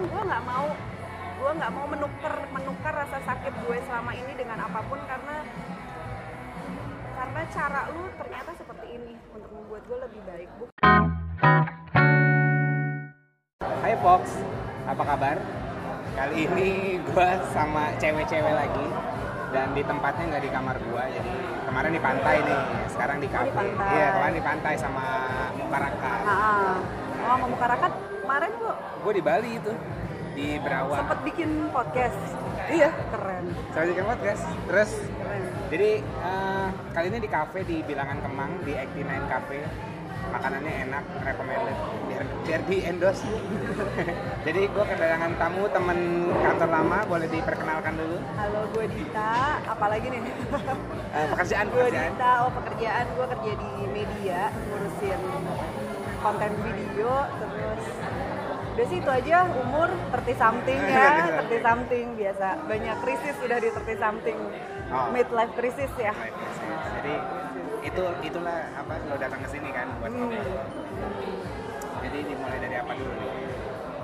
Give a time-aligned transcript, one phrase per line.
[0.00, 0.66] kan gue nggak mau
[1.36, 5.44] gue nggak mau menukar menukar rasa sakit gue selama ini dengan apa pun karena
[7.12, 10.72] karena cara lu ternyata seperti ini untuk membuat gue lebih baik Buk-
[13.60, 14.40] Hai Fox,
[14.88, 15.36] apa kabar?
[16.16, 18.86] Kali ini gue sama cewek-cewek lagi
[19.52, 21.32] dan di tempatnya nggak di kamar gue, jadi
[21.68, 23.52] kemarin di pantai nih, sekarang di kafe.
[23.52, 23.92] pantai.
[23.92, 25.04] Iya, kemarin di pantai sama
[25.60, 26.20] Mukarakan.
[26.24, 26.76] Ah,
[27.20, 27.92] oh mau Mukarakat
[28.30, 29.72] kemarin gue Gue di Bali itu,
[30.30, 31.02] di Berawa.
[31.02, 32.14] sempet bikin podcast
[32.70, 34.42] Iya, keren saya bikin podcast.
[34.62, 39.58] Terus, keren jadi eh, kali ini di kafe di Bilangan Kemang di 89 Cafe.
[40.30, 41.76] Makanannya enak, recommended.
[42.06, 43.26] Biar, biar di endorse.
[44.46, 45.98] jadi gue kedatangan tamu temen
[46.30, 48.16] kantor lama, boleh diperkenalkan dulu.
[48.38, 49.34] halo gue Dita
[49.66, 50.22] apalagi nih
[51.10, 54.40] Eh, pekerjaan gue Dita oh pekerjaan gue kerja di media
[54.70, 55.20] ngurusin
[56.20, 57.84] konten video terus
[58.70, 62.48] udah sih itu aja umur 30 something ya 30 something biasa.
[62.64, 64.38] Banyak krisis udah di 30 something
[64.88, 65.06] Oh.
[65.10, 66.10] midlife krisis ya.
[66.96, 67.14] Jadi
[67.82, 70.34] itu itulah apa lo datang ke sini kan buat Hmm.
[72.00, 73.30] jadi dimulai dari apa dulu nih?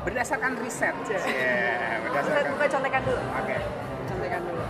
[0.02, 0.94] Berdasarkan riset.
[1.08, 1.20] Cek.
[1.20, 3.18] yeah, berdasarkan buka contekan dulu.
[3.20, 3.56] oke.
[4.06, 4.64] Contekan dulu.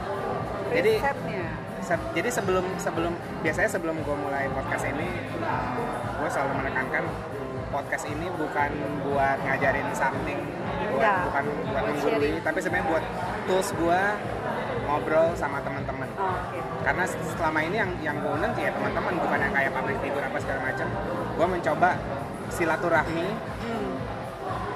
[0.73, 1.45] Jadi- risetnya
[1.79, 5.07] Se- jadi sebelum sebelum biasanya sebelum gue mulai podcast ini
[6.17, 7.05] gue selalu menekankan
[7.77, 8.71] podcast ini bukan
[9.05, 11.19] buat ngajarin something buat, Enggak.
[11.29, 13.05] bukan buat menggurui tapi sebenarnya buat
[13.45, 14.01] tools gue
[14.87, 16.59] ngobrol sama teman-teman Oh, oke.
[16.81, 17.05] Karena
[17.37, 20.61] selama ini yang yang gue undang ya teman-teman bukan yang kayak public figure apa segala
[20.65, 20.89] macam.
[21.37, 21.91] Gue mencoba
[22.49, 23.29] silaturahmi
[23.61, 23.93] Hmm,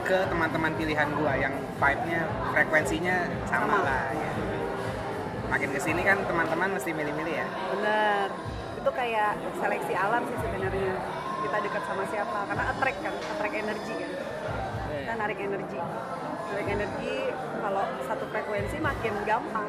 [0.05, 2.21] ke teman-teman pilihan gue yang vibe-nya
[2.51, 3.79] frekuensinya sama, Sama.
[3.87, 4.31] lah ya.
[5.49, 7.47] makin ke sini kan teman-teman mesti milih-milih ya.
[7.73, 8.27] Bener.
[8.77, 10.93] Itu kayak seleksi alam sih sebenarnya
[11.41, 12.39] kita dekat sama siapa.
[12.47, 14.13] Karena attract kan attract energi kan.
[14.91, 15.79] Kita narik energi.
[16.51, 17.15] Narik energi
[17.61, 19.69] kalau satu frekuensi makin gampang.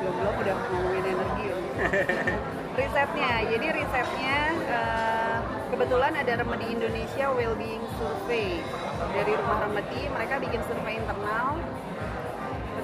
[0.00, 1.62] Belum belum udah ngomongin energi loh.
[2.70, 4.38] risetnya jadi risetnya
[4.70, 5.36] eh,
[5.74, 8.62] kebetulan ada remedi Indonesia Wellbeing Survey.
[9.10, 11.60] Dari rumah remedi mereka bikin survei internal.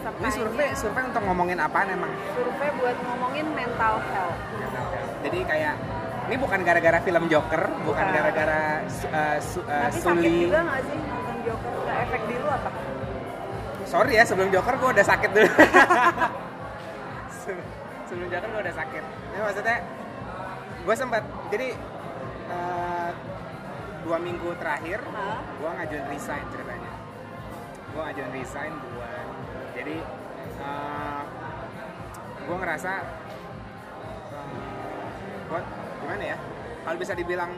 [0.07, 2.13] Ini survei survei untuk ngomongin apaan emang?
[2.35, 4.39] Survei buat ngomongin mental health
[5.27, 5.75] jadi kayak
[6.27, 8.07] ini bukan gara-gara film Joker bukan Bukan.
[8.11, 11.71] gara-gara uh, su- uh, tapi sakit Suli juga nggak sih nonton Joker?
[11.77, 12.71] Nggak efek di lu apa?
[13.87, 15.47] Sorry ya sebelum Joker gue udah sakit dulu.
[17.39, 17.67] Se-
[18.07, 19.03] sebelum Joker gue udah sakit.
[19.07, 19.77] Ini maksudnya
[20.83, 21.69] gue sempat jadi
[22.49, 23.11] uh,
[24.03, 25.39] dua minggu terakhir Hah?
[25.43, 26.93] gue ngajuin resign ceritanya.
[27.91, 29.27] Gue ngajuin resign buat
[29.75, 29.97] jadi
[30.59, 31.23] uh,
[32.43, 32.93] gue ngerasa
[36.03, 36.37] gimana ya?
[36.87, 37.53] Kalau bisa dibilang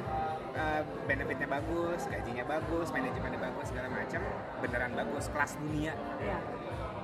[0.56, 4.21] uh, benefitnya bagus gajinya bagus manajemennya bagus segala macam
[4.65, 5.94] beneran bagus kelas dunia.
[6.21, 6.38] Iya.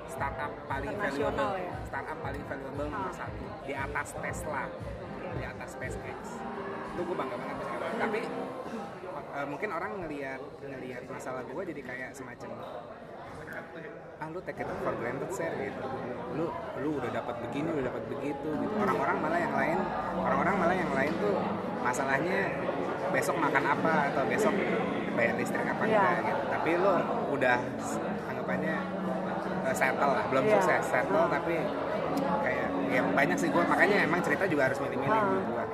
[0.05, 1.73] startup paling valuable ya?
[1.89, 3.25] startup paling valuable nomor Ah.
[3.25, 4.65] satu di atas Tesla.
[5.35, 6.19] Di atas SpaceX.
[6.95, 8.21] Itu gue bangga banget bisa tapi
[9.35, 12.51] uh, mungkin orang ngelihat ngelihat masalah gue jadi kayak semacam
[14.25, 15.85] ah lu take it for granted sir gitu.
[16.33, 16.49] Lu
[16.81, 18.75] lu udah dapat begini udah dapat begitu gitu.
[18.81, 19.79] Orang-orang malah yang lain
[20.17, 21.37] orang-orang malah yang lain tuh
[21.85, 22.41] masalahnya
[23.13, 24.57] besok makan apa atau besok
[25.13, 25.93] bayar listrik apa Iya.
[26.01, 26.43] enggak gitu.
[26.57, 26.93] Tapi lu
[27.37, 27.59] udah
[28.33, 28.77] anggapannya
[29.69, 30.25] uh, settle lah.
[30.33, 30.53] Belum Iya.
[30.57, 31.55] sukses settle tapi
[32.41, 35.65] kayak ya banyak sih gue makanya emang cerita juga harus milih-milih gue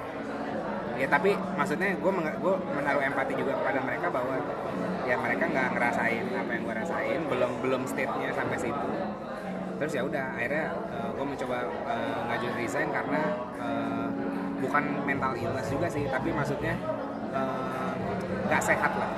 [1.00, 4.36] ya tapi maksudnya gue gue menaruh empati juga kepada mereka bahwa
[5.08, 8.88] ya mereka nggak ngerasain apa yang gue rasain belum belum state-nya sampai situ.
[9.80, 10.76] Terus ya udah akhirnya
[11.16, 11.58] gue mencoba
[11.88, 13.20] uh, ngajuin resign karena
[13.56, 14.08] uh,
[14.60, 16.76] bukan mental illness juga sih tapi maksudnya
[17.32, 17.96] uh,
[18.52, 19.08] nggak sehat lah.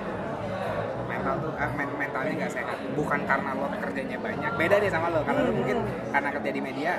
[1.10, 2.78] Mental tuh eh, men- mentalnya nggak sehat.
[2.94, 4.52] Bukan karena lo kerjanya banyak.
[4.54, 5.82] Beda deh sama lo kalau lo mungkin
[6.14, 6.92] karena kerja di media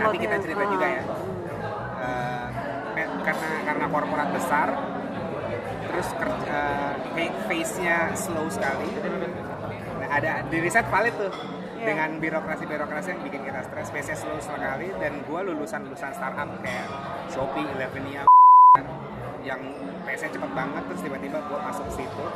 [0.00, 1.02] nanti kita cerita juga ya.
[1.04, 1.04] Eh,
[3.22, 4.68] karena karena korporat besar.
[5.92, 6.60] Terus kerja
[7.46, 8.88] face-nya slow sekali.
[10.00, 11.32] Nah, ada di riset valid tuh.
[11.82, 11.98] Iya.
[11.98, 13.90] dengan birokrasi-birokrasi yang bikin kita stres.
[13.90, 16.86] Face-nya slow sekali dan gue lulusan-lulusan startup kayak
[17.26, 18.22] Shopee, Elevenía
[19.42, 19.58] yang
[20.06, 22.26] pace-nya cepet banget terus tiba-tiba gue masuk situ.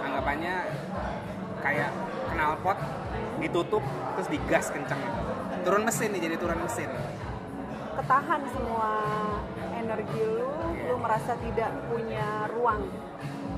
[0.00, 0.54] Anggapannya
[1.60, 1.92] kayak
[2.32, 2.78] knalpot
[3.44, 3.84] ditutup
[4.16, 5.04] terus digas kenceng.
[5.68, 6.88] Turun mesin nih jadi turun mesin
[7.98, 8.90] ketahan semua
[9.74, 10.46] energi lu
[10.86, 12.86] lu merasa tidak punya ruang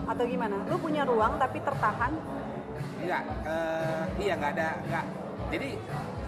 [0.07, 2.13] atau gimana lu punya ruang tapi tertahan
[3.01, 5.05] Enggak, eh, iya nggak ada nggak
[5.51, 5.71] jadi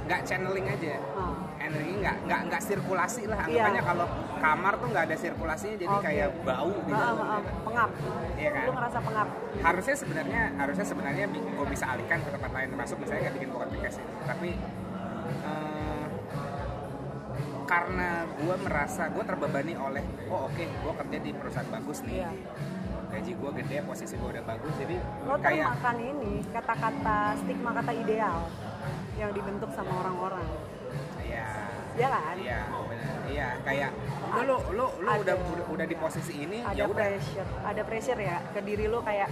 [0.03, 1.32] nggak channeling aja Ah.
[1.62, 3.47] energi nggak nggak nggak sirkulasi lah Iya.
[3.47, 4.06] anggapannya kalau
[4.37, 6.05] kamar tuh nggak ada sirkulasinya jadi Oke.
[6.05, 7.91] kayak bau di Ah, dalam ah, ah, pengap.
[8.35, 8.64] Iya kan?
[8.67, 9.29] Lu ngerasa pengap.
[9.62, 13.97] harusnya sebenarnya harusnya sebenarnya gue bisa alihkan ke tempat lain termasuk misalnya kayak bikin podcast
[13.97, 14.50] ini tapi
[17.73, 22.31] karena gue merasa gue terbebani oleh oh oke gue kerja di perusahaan bagus nih Iya.
[23.09, 27.93] gaji gue gede posisi gue udah bagus jadi Lo kayak termakan ini kata-kata stigma kata
[27.95, 28.39] ideal
[29.15, 30.45] yang dibentuk sama orang-orang.
[31.23, 31.49] ya
[31.93, 32.37] Ya kan?
[32.37, 33.91] iya benar iya kayak
[34.35, 37.83] lo lo lo, lo Ada- udah, udah di posisi ini Ada ya udah pressure, ada
[37.85, 39.29] pressure ya ke diri lo kayak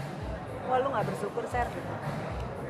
[0.65, 1.69] wah lu nggak bersyukur ser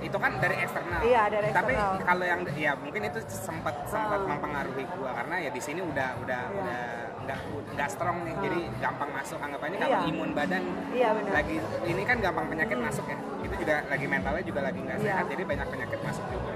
[0.00, 1.00] itu kan dari eksternal.
[1.00, 2.02] Iya, dari Tapi eksternal.
[2.02, 4.26] kalau yang ya mungkin itu sempat sempat Ah.
[4.26, 6.56] mempengaruhi gua karena ya di sini udah udah Iya.
[6.56, 6.80] udah
[7.20, 7.38] nggak
[7.76, 8.32] nggak strong nih.
[8.32, 8.42] Ah.
[8.42, 10.10] Jadi gampang masuk anggapannya kalau Iya.
[10.10, 11.32] imun badan Iya, benar.
[11.32, 12.86] lagi ini kan gampang penyakit Hmm.
[12.86, 13.18] masuk ya.
[13.40, 15.06] Itu juga lagi mentalnya juga lagi nggak Iya.
[15.06, 15.24] sehat.
[15.28, 16.52] Jadi banyak penyakit masuk juga.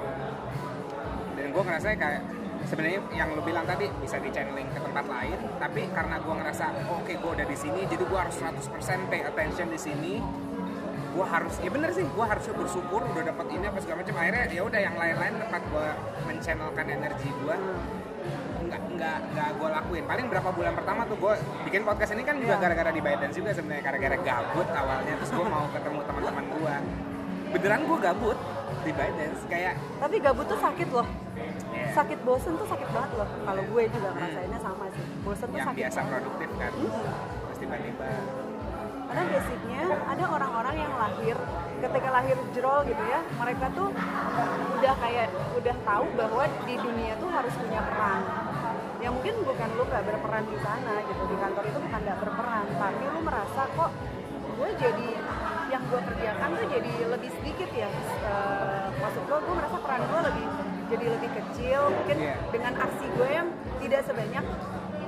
[1.35, 2.23] Dan gua ngerasa kayak
[2.65, 6.73] sebenarnya yang lu bilang tadi bisa di channeling ke tempat lain tapi karena gua ngerasa
[6.89, 8.73] oh, oke gua udah di sini jadi gua harus 100%
[9.05, 10.13] pay attention di sini
[11.15, 14.45] gue harus ya bener sih gue harusnya bersyukur udah dapat ini apa segala macam akhirnya
[14.51, 15.87] ya udah yang lain-lain tempat gue
[16.27, 17.55] menchannelkan energi gue
[18.65, 20.05] nggak nggak nggak gue lakuin.
[20.05, 21.35] Paling berapa bulan pertama tuh gue
[21.69, 22.63] bikin podcast ini kan juga Iya.
[22.65, 25.15] gara-gara di Biden juga sebenarnya gara-gara gabut awalnya.
[25.21, 26.75] Terus gue mau ketemu teman-teman gue
[27.55, 28.39] beneran gue gabut
[28.83, 31.07] di Biden kayak tapi gabut tuh sakit loh.
[31.71, 33.29] Ya, sakit bosen tuh sakit banget loh.
[33.29, 35.05] Kalau gue juga ngerasainnya sama sih.
[35.23, 36.13] Bosen tuh yang sakit biasa banget.
[36.17, 36.73] produktif kan?
[36.73, 36.91] Hmm.
[37.45, 38.11] terus tiba-tiba
[39.15, 41.37] karena basicnya ada orang-orang yang lahir
[41.79, 43.89] ketika lahir jrol gitu ya mereka tuh
[44.75, 48.23] udah kayak udah tahu bahwa di dunia tuh harus punya peran.
[48.99, 52.67] Ya mungkin bukan lu nggak berperan di sana gitu di kantor itu bukan nggak berperan
[52.75, 53.91] tapi lu merasa kok
[54.55, 55.09] gue jadi
[55.71, 60.21] yang gue kerjakan tuh jadi lebih sedikit ya Eh, maksud gue gue merasa peran gue
[60.27, 60.47] lebih
[60.91, 61.81] jadi lebih kecil.
[61.87, 62.35] Mungkin Iya.
[62.51, 64.45] dengan aksi gue yang tidak sebanyak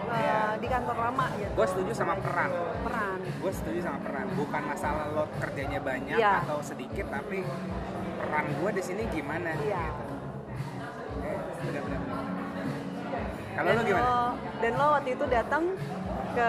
[0.08, 0.40] eh, Iya.
[0.56, 2.50] di kantor lama gitu gue setuju sama peran
[2.80, 6.32] peran gue setuju sama peran bukan masalah lo kerjanya banyak Iya.
[6.42, 7.42] atau sedikit tapi
[8.16, 9.84] peran gue di sini gimana Iya.
[9.86, 10.14] gitu.
[11.18, 12.00] Eh, benar-benar.
[13.52, 14.20] kalau lo gimana lo,
[14.58, 15.64] dan lo waktu itu datang
[16.30, 16.48] ke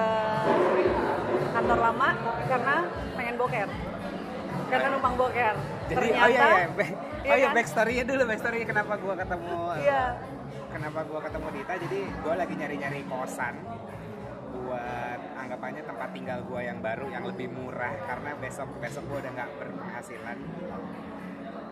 [1.50, 2.10] kantor lama
[2.46, 2.76] karena
[3.16, 3.68] pengen boker
[4.68, 5.56] karena numpang boker
[5.88, 6.84] jadi ternyata oh iya iya Ba-
[7.24, 7.56] iya oh iya kan?
[7.56, 10.04] backstory-nya dulu backstory kenapa gue ketemu Iya.
[10.72, 11.74] Kenapa gue ketemu Dita?
[11.80, 13.56] Jadi gue lagi nyari-nyari kosan
[14.58, 17.94] buat anggapannya tempat tinggal gue yang baru yang lebih murah.
[18.06, 20.38] Karena besok besok gue udah nggak berpenghasilan.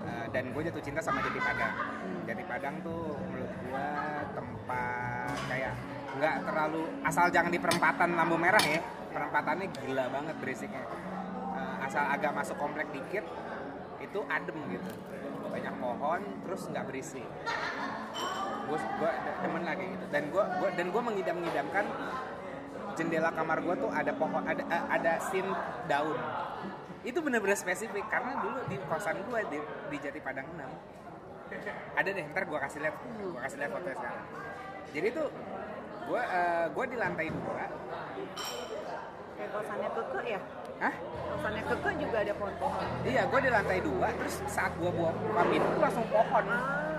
[0.06, 1.74] Eh, dan gue jatuh cinta sama Jati Padang.
[2.30, 3.88] Jati Padang tuh menurut gue
[4.38, 5.74] tempat kayak
[6.15, 8.81] nggak terlalu asal jangan di perempatan lampu merah ya.
[9.12, 10.83] Perempatannya gila banget berisiknya.
[11.56, 13.25] Eh, asal agak masuk komplek dikit
[13.95, 14.91] itu adem gitu
[15.56, 17.28] banyak pohon terus nggak berisik
[18.66, 19.12] gue gue
[19.46, 20.06] demen lagi gitu.
[20.10, 21.86] Dan gue gua dan gue mengidam ngidamkan
[22.96, 25.46] jendela kamar gue tuh ada pohon ada eh, ada sin
[25.86, 26.18] daun.
[27.06, 29.57] Itu bener-bener spesifik karena dulu di kosan gue di,
[29.94, 30.57] di Jati Padang 6
[31.96, 34.25] ada deh ntar gue kasih lihat gue kasih lihat fotonya sekarang.
[34.92, 35.28] Jadi tuh
[36.10, 37.66] gue eh, gue di lantai dua.
[39.36, 40.42] Kayak kosannya keke ya
[40.80, 40.95] Hah?
[41.36, 45.62] kosannya keke juga ada pohon-pohon Iya, gue di lantai dua, terus saat gue buka pamit
[45.62, 46.98] itu langsung pohon, ah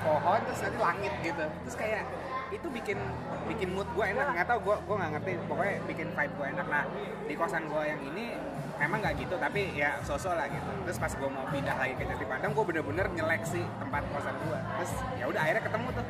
[0.00, 2.02] pohon terus nanti langit gitu, terus kayak
[2.50, 2.98] itu bikin
[3.46, 6.66] bikin mood gue enak, nggak tau gue gue nggak ngerti, pokoknya bikin vibe gue enak.
[6.66, 6.84] Nah
[7.30, 8.34] di kosan gue yang ini
[8.80, 10.70] memang nggak gitu, tapi ya sosok lah gitu.
[10.88, 14.58] Terus pas gue mau pindah lagi ke Jati Padang, gue bener-bener nyeleksi tempat kosan gue.
[14.58, 16.06] Terus ya udah akhirnya ketemu tuh,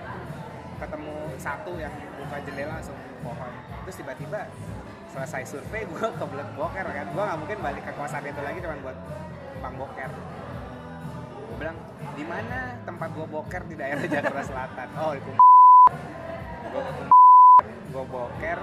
[0.80, 3.52] ketemu satu yang buka jendela langsung pohon.
[3.84, 4.40] Terus tiba-tiba
[5.10, 8.76] selesai survei gue kebelet boker kan, gue nggak mungkin balik ke kosan itu lagi cuma
[8.82, 8.96] buat
[9.60, 10.10] bang boker.
[11.50, 11.76] Gue bilang
[12.14, 14.88] di mana tempat gue boker di daerah Jakarta Selatan?
[14.98, 15.30] Oh itu
[17.90, 18.58] gue boker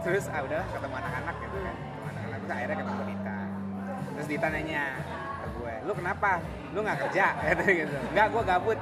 [0.00, 1.76] terus ah udahlah ketemu anak-anak gitu kan.
[1.76, 3.38] Ketemu anak-anak terus akhirnya ketemu Dita.
[4.16, 4.82] Terus Dita nanya
[5.44, 6.30] ke gue lu kenapa?
[6.72, 7.26] Lu nggak kerja?
[7.52, 7.96] Gitu gitu.
[8.16, 8.78] Nggak gue gabut.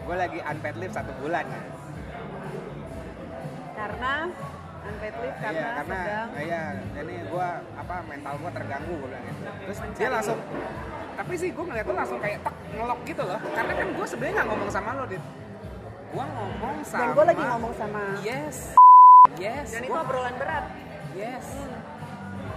[0.00, 1.46] Gue lagi unpaid leave satu bulan
[3.80, 4.28] karena
[4.82, 6.28] unpaid leave karena, iya karena sedang.
[6.38, 6.62] iya
[6.96, 9.40] ini gue apa mental gue terganggu gue bilang gitu.
[9.42, 10.38] Terus dia Mencari- langsung
[11.10, 13.40] tapi sih gue ngeliat tuh langsung kayak tek ngelok gitu loh.
[13.46, 15.24] Karena kan gue sebenarnya nggak ngomong sama lo dit.
[16.10, 18.56] Gue ngomong sama dan gue lagi ngomong sama yes.
[19.36, 20.64] Yes dan itu gua- obrolan berat.
[21.12, 21.46] Yes.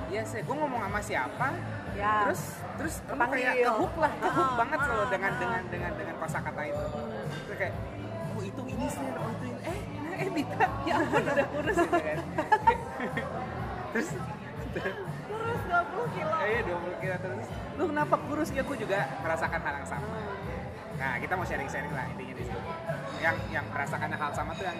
[0.08, 1.48] Yes gue ngomong sama siapa?
[1.94, 2.26] Ya.
[2.26, 2.42] Terus
[2.74, 3.38] terus lu Kepanggil.
[3.46, 5.38] kayak kehook lah kehook Ah, banget ah, loh dengan ah.
[5.38, 6.86] dengan dengan dengan kosakata itu.
[7.46, 7.74] Terus kayak
[8.34, 9.60] oh itu ini sih oh itu ini.
[9.62, 9.80] Eh
[10.24, 11.78] eh Dita ya ampun udah kurus.
[13.94, 14.10] Terus?
[15.28, 16.34] Kurus 20 kilo.
[16.40, 17.46] Eh, iya 20 kilo terus.
[17.78, 18.50] Lu kenapa kurus?
[18.50, 20.08] Ya gue juga merasakan hal yang sama.
[20.94, 22.62] Nah kita mau sharing sharing lah intinya di sini.
[23.20, 24.78] Yang yang merasakan hal sama tuh yang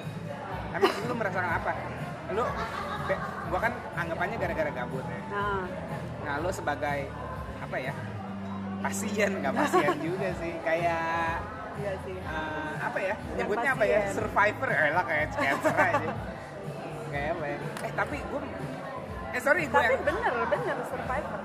[0.74, 1.72] emang lu merasakan apa?
[2.32, 2.44] Lu
[3.06, 3.22] be-
[3.52, 5.20] gua kan anggapannya gara-gara gabut ya.
[5.30, 5.64] Nah
[6.24, 7.12] nah lu sebagai
[7.60, 7.94] apa ya
[8.82, 10.54] pasien nggak pasien juga sih.
[10.64, 11.44] Kayak
[11.76, 16.10] iya sih eh, apa ya nyebutnya apa ya survivor ya lah kayak cancer aja
[17.08, 18.42] kayak apa ya eh tapi gue
[19.30, 21.42] eh sorry gue tapi yang bener bener survivor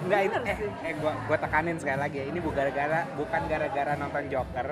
[0.00, 0.70] Enggak, Bener eh, sih.
[0.80, 2.32] eh gua, gua tekanin sekali lagi ya.
[2.32, 4.68] Ini bukan gara-gara bukan gara-gara nonton Joker,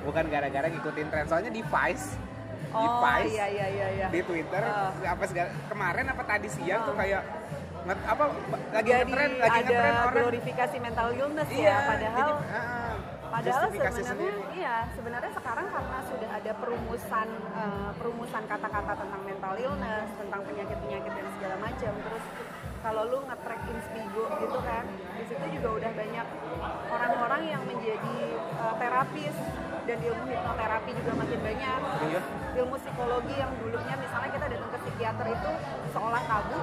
[0.00, 1.28] bukan gara-gara ngikutin tren.
[1.28, 2.16] Soalnya di Vice,
[2.64, 4.88] di oh Vice, iya iya iya iya di Twitter, Oh.
[5.04, 6.96] apa segala kemarin apa tadi siang tuh Oh.
[6.96, 7.22] kayak
[7.82, 8.24] nget, apa
[8.72, 10.14] lagi jadi ngetren, lagi ada ngetren orang.
[10.16, 12.79] glorifikasi mental illness Iya, ya padahal jadi, ah,
[13.30, 14.38] Padahal sebenarnya sendiri.
[14.58, 21.12] iya, sebenarnya sekarang karena sudah ada perumusan eh, perumusan kata-kata tentang mental illness, tentang penyakit-penyakit
[21.14, 21.92] dan segala macam.
[21.94, 22.24] Terus
[22.80, 24.84] kalau lu nge-track Inspigo gitu kan,
[25.14, 26.26] di situ juga udah banyak
[26.90, 29.36] orang-orang yang menjadi eh, terapis
[29.86, 31.80] dan ilmu hipnoterapi juga makin banyak.
[32.10, 32.20] Iya.
[32.66, 35.50] Ilmu psikologi yang dulunya misalnya kita datang ke psikiater itu
[35.94, 36.60] seolah tabu,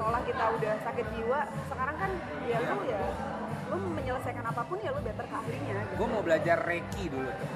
[0.00, 1.40] seolah kita udah sakit jiwa.
[1.68, 2.10] Sekarang kan
[2.48, 3.02] ya lu ya
[3.68, 5.94] lu menyelesaikan apa pun ya lu better ke ahlinya gitu.
[5.94, 7.50] Gue mau belajar Reiki dulu tuh.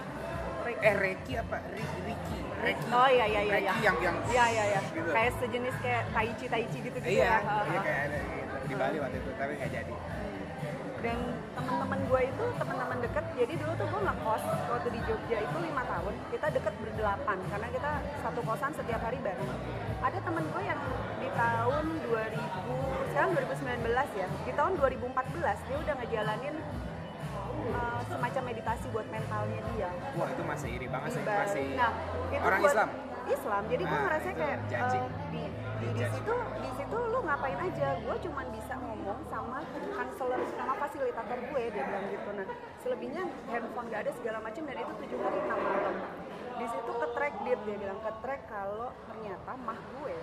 [0.62, 0.82] Reiki.
[0.82, 1.56] Eh Reiki apa?
[1.66, 2.38] Ri- Reiki.
[2.62, 2.86] Reiki.
[2.88, 3.52] Oh iya iya iya.
[3.54, 3.82] Reiki iya.
[3.82, 4.80] yang yang Iya iya iya.
[4.86, 5.10] gitu.
[5.10, 7.38] Kayak sejenis kayak tai chi tai chi gitu gitu Iya, ya.
[7.66, 8.54] iya kayak ada gitu.
[8.62, 9.94] Di Bali waktu itu, tapi nggak jadi.
[11.02, 11.18] Dan
[11.52, 13.24] teman-teman gue itu teman-teman deket.
[13.34, 16.14] Jadi dulu tuh gue ngekos waktu di Jogja itu lima tahun.
[16.30, 17.90] Kita deket berdelapan karena kita
[18.22, 19.50] satu kosan setiap hari bareng.
[19.98, 20.78] Ada temen gue yang
[21.18, 22.61] di tahun 2000
[23.12, 23.84] sekarang 2019
[24.16, 24.26] ya.
[24.42, 26.54] Di tahun 2014 dia udah ngejalanin
[27.70, 29.90] uh, semacam meditasi buat mentalnya dia.
[30.16, 31.92] Wah itu masih iri banget sih, masih nah,
[32.28, 32.90] itu orang buat- Islam.
[33.22, 33.62] Islam.
[33.70, 35.42] Jadi gue Ah, ngerasa kayak eh, di
[35.78, 37.88] di, di situ di situ lu ngapain aja?
[38.02, 39.58] Gue cuman bisa ngomong sama
[39.94, 42.28] konselor sama fasilitator gue dia bilang gitu.
[42.34, 42.46] Nah
[42.82, 45.94] selebihnya handphone gak ada segala macam dan itu tujuh hari enam malam.
[46.58, 50.16] Di situ ke track dia dia bilang ke track kalau ternyata mah gue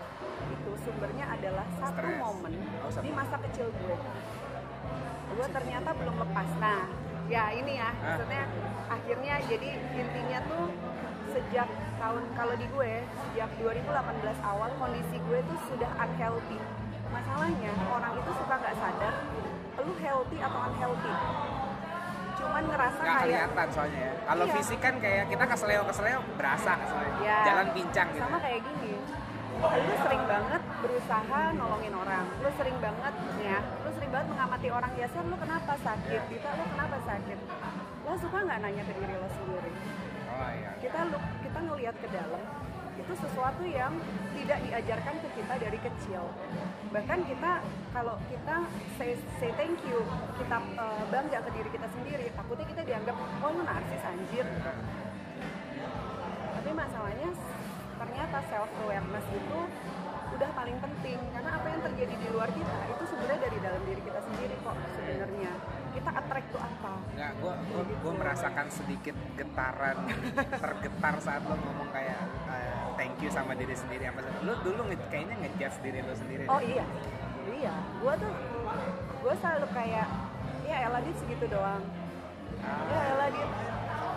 [0.53, 2.53] itu sumbernya adalah satu momen
[2.85, 3.95] Oh, di masa kecil gue.
[5.35, 6.49] Gue ternyata belum lepas.
[6.61, 6.81] Nah
[7.29, 8.17] ya ini ya Ah.
[8.17, 8.43] maksudnya
[8.89, 10.65] akhirnya jadi intinya tuh
[11.29, 11.69] sejak
[12.01, 16.57] tahun kalau di gue sejak 2018 awal kondisi gue tuh sudah unhealthy.
[17.09, 19.13] Masalahnya orang itu suka nggak sadar
[19.79, 21.13] lu healthy atau unhealthy
[22.39, 24.13] cuman ngerasa nggak kayak kelihatan soalnya ya.
[24.23, 24.53] Kalau Iya.
[24.55, 27.13] fisik kan kayak kita kesleo kesleo berasa soalnya.
[27.19, 27.37] Ya.
[27.43, 28.23] Jalan pincang gitu.
[28.23, 28.91] sama kayak gini
[29.59, 34.91] lu sering banget berusaha nolongin orang lu sering banget ya lu sering banget mengamati orang
[34.95, 37.39] ya lu kenapa sakit Dita lu kenapa sakit
[37.99, 39.71] lo suka nggak nanya ke diri lo sendiri
[40.29, 40.71] Oh iya.
[40.79, 42.43] kita lu kita ngelihat ke dalam
[42.99, 43.95] itu sesuatu yang
[44.35, 46.23] tidak diajarkan ke kita dari kecil.
[46.91, 47.51] Bahkan kita
[47.95, 48.55] kalau kita
[48.99, 50.03] say, say thank you
[50.37, 54.45] kita eh, bangga ke diri kita sendiri takutnya kita dianggap oh lu narsis anjir.
[56.59, 57.29] Tapi masalahnya
[57.99, 59.59] ternyata self awareness itu
[60.39, 61.19] udah paling penting.
[61.35, 64.75] Karena apa yang terjadi di luar kita itu sebenarnya dari dalam diri kita sendiri kok
[64.95, 65.51] sebenarnya.
[65.89, 66.93] Kita attract tuh apa?
[67.17, 69.97] Nggak, gue gua, gua merasakan sedikit getaran,
[70.63, 72.21] tergetar saat lo ngomong kayak
[72.99, 74.03] thank you sama diri sendiri.
[74.05, 74.43] Apa segala.
[74.43, 76.43] Lo dulu nge- kayaknya ngejudge diri lo sendiri.
[76.45, 76.83] oh iya.
[77.49, 77.75] Iya.
[77.97, 78.33] Gua tuh
[79.19, 80.07] gua selalu kayak
[80.63, 81.83] ya elah dit segitu doang.
[82.59, 83.49] Ya Ah, elah dit.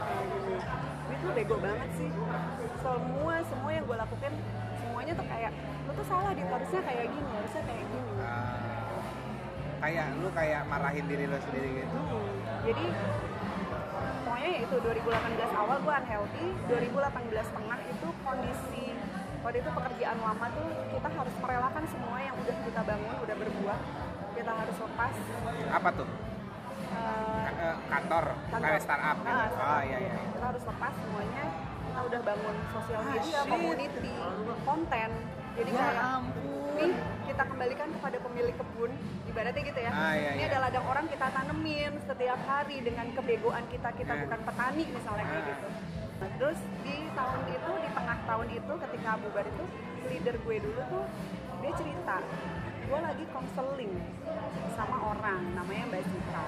[0.02, 0.56] Kayak gini
[1.06, 2.10] dit lu bego banget sih.
[2.82, 4.32] Semua semua yang gue lakukan
[4.74, 5.52] semuanya tuh kayak
[5.86, 6.42] lu tuh salah dit.
[6.44, 8.10] Harusnya kayak gini harusnya kayak gini.
[8.18, 8.98] Ah,
[9.78, 11.94] kayak lu kayak marahin diri lo sendiri gitu.
[11.94, 12.34] Hmm,
[12.66, 12.84] jadi
[14.42, 18.84] pokoknya ya itu 2018 awal gue unhealthy 2018 tengah itu kondisi
[19.38, 23.78] waktu itu pekerjaan lama tuh kita harus merelakan semua yang udah kita bangun udah berbuah
[24.34, 25.14] kita harus lepas
[25.70, 26.08] Apa tuh?
[26.90, 28.66] eh, kantor, kantor.
[28.66, 29.30] kayak startup gitu.
[29.30, 29.87] Ah, Oh startup.
[29.87, 30.14] iya iya.
[30.26, 31.42] kita harus lepas semuanya
[31.82, 33.46] kita udah bangun sosial Ah, media shit.
[33.46, 34.12] community
[34.66, 35.11] konten
[35.52, 36.75] jadi Ya kayak ampun.
[36.75, 36.92] nih
[37.30, 38.90] kita kembalikan kepada pemilik kebun
[39.32, 40.50] ibaratnya gitu ya Ah, iya, ini iya.
[40.50, 44.20] ada ladang orang kita tanemin setiap hari dengan kebegoan kita kita Ah.
[44.22, 45.48] bukan petani misalnya kayak Ah.
[45.48, 45.68] gitu
[46.22, 49.64] terus di tahun itu di tengah tahun itu ketika bubar itu
[50.04, 51.04] leader gue dulu tuh
[51.58, 52.16] dia cerita
[52.82, 53.92] gue lagi konseling
[54.70, 56.44] sama orang namanya Mbak Zita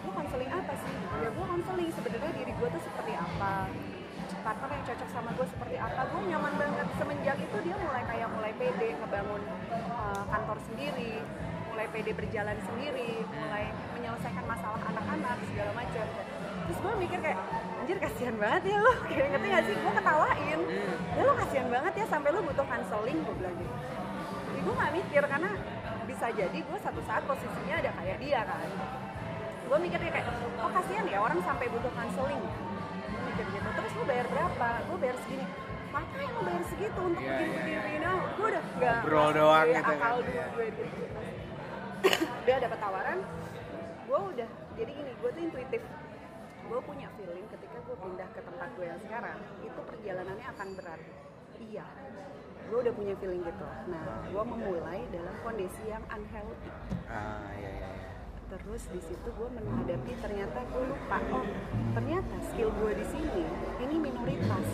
[0.00, 0.92] lu konseling apa sih?
[1.20, 3.52] Ya gue konseling sebenarnya diri gue tuh seperti apa
[4.40, 6.00] partner yang cocok sama gue seperti apa?
[6.10, 6.86] Gue nyaman banget.
[6.96, 9.42] Semenjak itu dia mulai kayak mulai pede ngebangun
[9.94, 11.22] uh, kantor sendiri
[11.70, 16.06] mulai pede berjalan sendiri mulai menyelesaikan masalah anak-anak segala macam.
[16.66, 17.38] Terus gue mikir kayak
[17.80, 18.92] anjir kasihan banget ya lo.
[19.08, 19.74] Kayak ngerti gak sih?
[19.80, 20.60] Gue ketawain.
[21.16, 23.74] Ya lo kasihan banget ya sampai lo butuh konseling gue bilang gitu.
[24.50, 25.50] Jadi gue gak mikir karena
[26.04, 28.68] bisa jadi gue satu saat posisinya ada kayak dia kan.
[29.70, 30.26] Gue mikirnya kayak
[30.60, 32.42] oh kasihan ya orang sampai butuh konseling
[33.40, 33.68] gue mikir gitu.
[33.72, 34.68] Terus lu bayar berapa?
[34.84, 35.46] Gue bayar segini.
[35.90, 37.80] Ngapain lo bayar segitu untuk Iya, begini begini iya.
[37.82, 40.44] begini oh, gue udah nggak Ngobrol doang gitu akal kan, iya.
[40.54, 40.82] gue gitu
[42.46, 43.18] udah dapat tawaran.
[44.06, 45.82] Gue udah jadi gini gue tuh intuitif.
[46.70, 51.00] Gue punya feeling ketika gue pindah ke tempat gue yang sekarang itu perjalanannya akan berat.
[51.58, 51.86] Iya
[52.70, 53.66] gue udah punya feeling gitu.
[53.90, 56.70] Nah gue memulai dalam kondisi yang unhealthy.
[57.10, 57.99] Ah iya iya iya.
[58.50, 61.46] Terus di situ gue menghadapi ternyata gue lupa oh
[61.92, 63.42] ternyata skill gue di sini
[63.80, 64.66] ini minoritas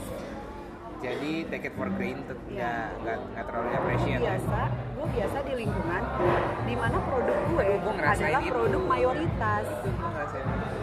[0.96, 2.88] jadi take it for granted Iya.
[2.96, 4.32] nggak nggak terlalu appreciate ya.
[4.32, 4.60] biasa
[4.96, 6.02] gue biasa di lingkungan
[6.64, 8.50] di mana produk gue ngerasain adalah itu.
[8.50, 9.66] produk mayoritas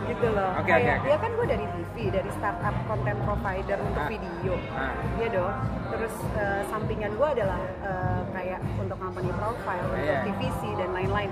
[0.04, 1.04] gitu loh Oke, kayak oke, oke.
[1.04, 4.10] dia kan gue dari TV dari startup content provider untuk Ah.
[4.12, 4.33] video
[4.70, 4.92] Ah.
[5.16, 5.54] Iya dong.
[5.88, 10.20] Terus eh, sampingan gue adalah eh, kayak untuk company profile untuk Iya.
[10.26, 11.30] TVC dan lain-lain.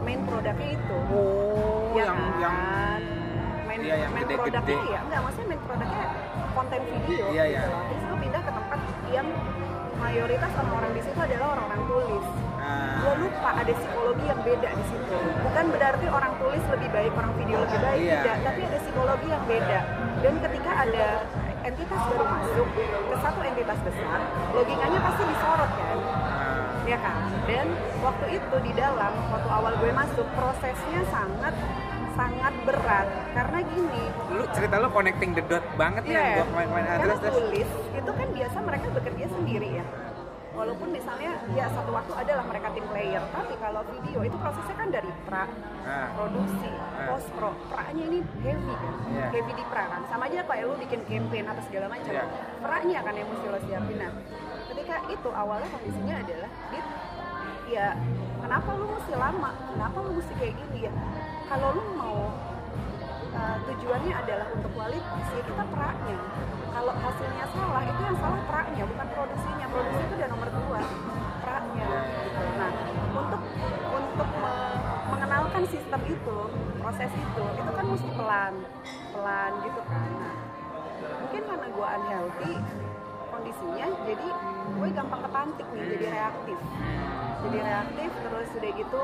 [0.00, 0.96] Main produknya itu.
[1.10, 2.32] Oh ya yang kan?
[2.38, 2.56] yang
[3.66, 4.42] main, iya, yang main gede-gede.
[4.46, 6.04] produknya ya enggak maksudnya main produknya
[6.50, 7.66] konten video Iya, gitu.
[7.66, 9.26] loh terus gue pindah ke tempat yang
[9.96, 12.26] mayoritas orang-orang di situ adalah orang-orang tulis.
[12.56, 15.16] Ah, gue lupa ada psikologi yang beda di situ.
[15.40, 17.98] Bukan berarti orang tulis lebih baik orang video lebih baik.
[17.98, 18.16] Iya.
[18.18, 19.80] tidak tapi ada psikologi yang beda.
[20.16, 21.06] Dan ketika ada
[21.66, 22.66] entitas baru masuk
[23.10, 24.18] ke satu entitas besar
[24.54, 25.98] logikanya pasti disorot kan?
[26.86, 27.18] Ya kan?
[27.50, 27.66] Dan
[27.98, 31.54] waktu itu di dalam waktu awal gue masuk prosesnya sangat
[32.14, 33.06] sangat berat.
[33.34, 37.18] Karena gini lu cerita lu connecting the dot banget ya Iya, gua kemarin-kemarin ah, terus
[37.20, 37.34] terus.
[37.36, 39.84] tulis itu kan biasa mereka bekerja sendiri ya
[40.56, 44.88] walaupun misalnya ya satu waktu adalah mereka tim player tapi kalau video itu prosesnya kan
[44.88, 45.44] dari pra
[45.86, 46.08] Ah.
[46.16, 47.06] produksi Ah.
[47.06, 49.26] post pro pra-nya ini heavy kan Iya.
[49.30, 52.24] heavy di pra kan sama aja kayak lu bikin campaign atau segala macam Iya.
[52.58, 54.12] pra-nya kan yang mesti lo siapin nah
[54.66, 56.86] ketika itu awalnya kondisinya adalah dit
[57.66, 57.86] ya
[58.38, 60.92] kenapa lu mesti lama kenapa lu mesti kayak gini ya
[61.46, 62.18] kalau lu mau
[63.30, 66.18] uh, tujuannya adalah untuk kualitas ya kita peraknya
[66.70, 70.80] kalau hasilnya salah itu yang salah peraknya bukan produksinya produksi itu udah nomor dua
[71.44, 71.88] peraknya.
[72.56, 72.72] Nah
[73.12, 73.42] untuk
[73.92, 74.80] untuk me-
[75.12, 76.38] mengenalkan sistem itu
[76.80, 78.54] proses itu itu kan mesti pelan
[79.12, 80.10] pelan gitu kan.
[80.16, 80.34] Nah
[81.20, 82.54] mungkin karena gue unhealthy
[83.26, 84.28] kondisinya jadi
[84.76, 86.58] gue gampang kepantik nih jadi reaktif.
[87.36, 89.02] Jadi reaktif terus udah gitu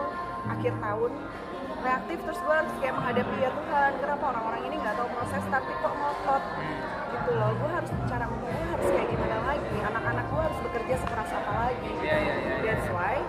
[0.49, 1.13] akhir tahun
[1.83, 5.71] reaktif terus gue harus kayak menghadapi ya Tuhan kenapa orang-orang ini nggak tahu proses tapi
[5.77, 6.43] kok ngotot?
[7.13, 7.51] Gitu loh.
[7.61, 9.37] Gue harus cara ngomong gue harus kayak gimana
[10.73, 11.91] bekerja sekeras apa lagi?
[12.01, 12.57] Iya, iya, iya, iya.
[12.65, 13.21] that's why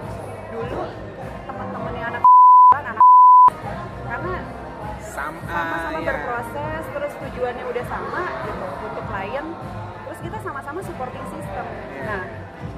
[0.48, 0.88] dulu
[1.44, 2.22] teman-temannya anak
[2.72, 3.06] kan anak
[4.08, 4.34] karena
[5.04, 6.08] Sam, sama-sama ah, iya.
[6.08, 9.46] berproses terus tujuannya udah sama gitu untuk klien
[10.08, 11.66] terus kita sama-sama supporting system.
[12.08, 12.24] Nah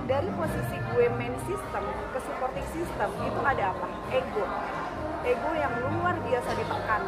[0.09, 3.87] dari posisi gue main system ke supporting system itu ada apa?
[4.09, 4.49] Ego.
[5.29, 7.01] Ego yang luar biasa ditekan.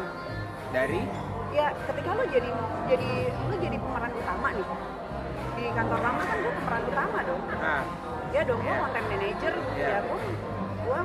[0.70, 1.02] Dari?
[1.50, 2.50] Ya ketika lo jadi
[2.86, 3.10] jadi
[3.50, 4.66] lo jadi pemeran utama nih
[5.58, 7.82] di kantor lama kan gue pemeran utama dong ah
[8.30, 8.80] ya dong gue Iya.
[8.80, 9.88] content manager Iya.
[9.88, 10.20] ya gue
[10.78, 11.00] gue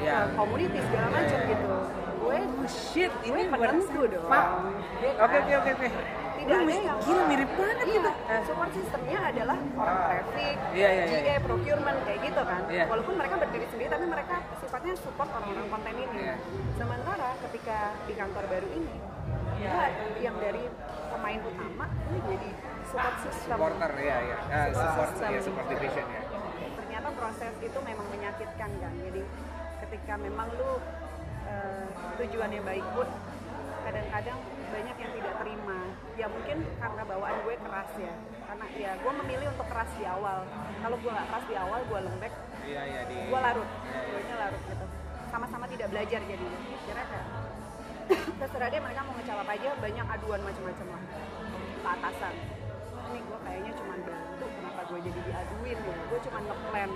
[0.00, 0.16] Iya.
[0.16, 1.50] uh, community segala macam Iya, iya.
[1.50, 1.66] gitu
[2.20, 4.44] gue oh shit gue ini penentu dong Pak.
[5.00, 5.40] Ya oke kan?
[5.40, 5.88] oke oke oke
[6.40, 8.40] tidak ada yang gila mirip banget iya, gitu Eh.
[8.48, 11.20] support sistemnya adalah orang traffic, Iya, iya, iya.
[11.20, 12.62] GA, procurement kayak gitu kan.
[12.64, 12.84] Iya.
[12.88, 16.16] Walaupun mereka berdiri sendiri tapi mereka sifatnya support orang-orang konten ini.
[16.16, 16.34] Iya.
[16.80, 18.94] Sementara ketika di kantor baru ini,
[19.60, 19.68] Iya.
[19.68, 19.86] gue
[20.24, 20.64] yang dari
[21.12, 22.50] pemain utama, gue jadi
[22.90, 23.48] support system.
[23.48, 25.30] supporter ya ya Ah, support System.
[25.30, 26.22] ya support division ya
[26.76, 28.92] Ternyata proses itu memang menyakitkan kan.
[28.98, 29.22] Jadi
[29.80, 30.70] ketika memang lu
[31.46, 31.86] eh,
[32.18, 33.06] tujuannya baik pun
[33.80, 35.78] kadang-kadang banyak yang tidak terima.
[36.14, 38.14] Ya mungkin karena bawaan gue keras ya.
[38.44, 40.38] Karena ya gue memilih untuk keras di awal.
[40.82, 42.32] Kalau gue nggak keras di awal gue lembek.
[42.66, 43.68] Iya iya di gue larut.
[43.86, 44.86] Gue nya larut gitu.
[45.30, 46.46] Sama-sama tidak belajar jadi.
[46.84, 47.26] Kira kayak
[48.36, 51.02] terserah dia mereka mau ngecap apa aja banyak aduan macam-macam lah.
[51.80, 52.34] Ke atasan
[53.10, 55.94] ini gue kayaknya cuma bantu kenapa gue jadi diaduin ya?
[56.06, 56.90] Gue cuma ngeplan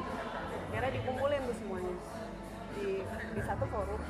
[0.71, 1.95] kira dikumpulin tuh semuanya.
[2.75, 4.03] Di di satu forum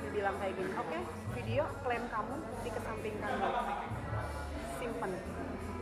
[0.00, 0.98] dia bilang kayak gini oke
[1.36, 3.60] video plan kamu dikesampingkan dulu
[4.76, 5.10] simpen.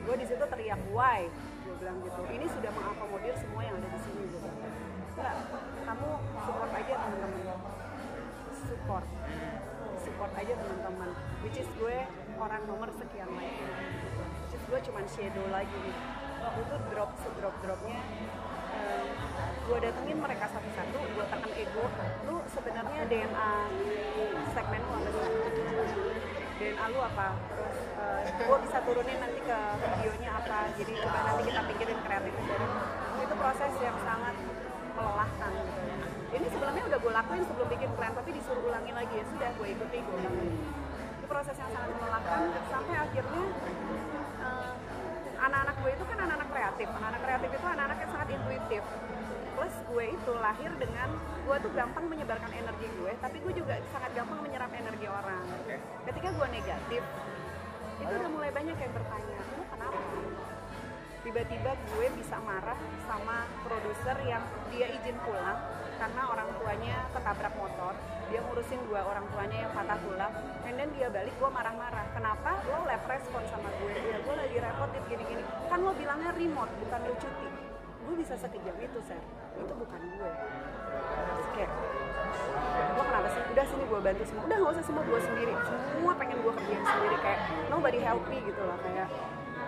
[0.07, 1.27] Gue di situ teriak why?
[1.67, 2.21] Gue bilang gitu.
[2.31, 4.49] Ini sudah mengakomodir semua yang ada di sini gitu
[5.19, 5.35] enggak
[5.83, 6.09] kamu
[6.47, 7.59] support aja teman-teman.
[8.55, 9.07] Support.
[9.99, 11.11] Support aja teman-teman.
[11.43, 11.99] Which is gue
[12.39, 15.97] orang nomor sekian which is gue cuman shadow lagi nih.
[16.39, 18.01] Waktu itu drop drop dropnya
[19.69, 21.85] gue datengin mereka satu-satu gue tekan ego.
[22.31, 23.53] Lu sebenarnya DNA
[24.55, 25.29] segmen lu apa sih?
[26.63, 27.29] DNA lu apa?
[27.53, 27.79] Terus
[28.39, 30.59] gue bisa turunin nanti ke videonya apa.
[30.79, 32.35] Jadi coba nanti kita pikirin kreatif
[33.19, 34.35] itu proses yang sangat
[34.95, 35.53] melelahkan.
[36.29, 39.15] Ini sebelumnya udah gue lakuin sebelum bikin plan tapi disuruh ulangin lagi.
[39.21, 40.88] Ya sudah gue ikuti gue ulangin itu
[41.29, 42.41] proses yang sangat melelahkan
[42.73, 43.43] sampai akhirnya
[44.41, 44.73] eh,
[45.39, 46.89] anak-anak gue itu kan anak-anak kreatif.
[46.89, 48.83] Anak-anak kreatif itu anak-anak yang sangat intuitif.
[49.55, 51.09] Plus gue itu lahir dengan
[51.45, 55.45] gue tuh gampang menyebarkan energi gue tapi gue juga sangat gampang menyerap energi orang.
[55.65, 55.77] Oke.
[56.09, 57.03] ketika gue negatif
[57.99, 60.01] itu udah mulai banyak yang bertanya lu kenapa?
[61.19, 65.59] Tiba-tiba gue bisa marah sama produser yang dia izin pulang
[65.99, 67.93] karena orang tuanya ketabrak motor
[68.29, 70.33] dia ngurusin dua orang tuanya yang patah tulang
[70.69, 72.07] and then dia balik gue marah-marah.
[72.13, 73.93] Kenapa lo lab respon sama gue?
[73.97, 75.43] Ya gue lagi repotin gini-gini.
[75.67, 77.49] Kan lo bilangnya remote bukan lo cuti.
[78.05, 79.21] Gue bisa sekejam itu ser
[79.59, 80.31] itu bukan gue.
[81.09, 81.73] Terus kayak
[82.95, 83.43] lo kenapa sih?
[83.49, 84.43] Udah sini gue bantu semua.
[84.45, 85.55] Udah nggak usah semua gue sendiri.
[85.65, 87.17] Semua pengen gue kerjain sendiri.
[87.25, 87.41] Kayak
[87.73, 88.79] nobody help me gitu loh.
[88.85, 89.09] Kayak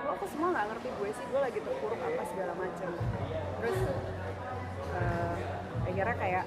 [0.04, 1.24] lo kok semua nggak ngerti gue sih?
[1.32, 2.88] Gue lagi terpuruk apa segala macam.
[3.56, 3.78] Terus
[5.00, 5.39] eh,
[5.90, 6.44] akhirnya kayak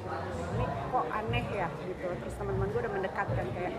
[0.56, 1.68] ini kok aneh ya?
[1.84, 2.08] Gitu.
[2.08, 3.74] Terus teman-teman gue udah mendekatkan kayak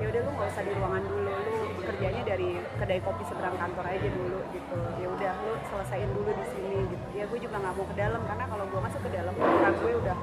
[0.00, 2.48] ya udah lu nggak usah di ruangan dulu lu kerjanya dari
[2.80, 4.78] kedai kopi seberang kantor aja dulu gitu.
[4.98, 7.06] Ya udah lu selesaiin dulu di sini gitu.
[7.14, 9.92] Ya gue juga nggak mau ke dalam karena kalau gue masuk ke dalam muka gue
[10.02, 10.16] udah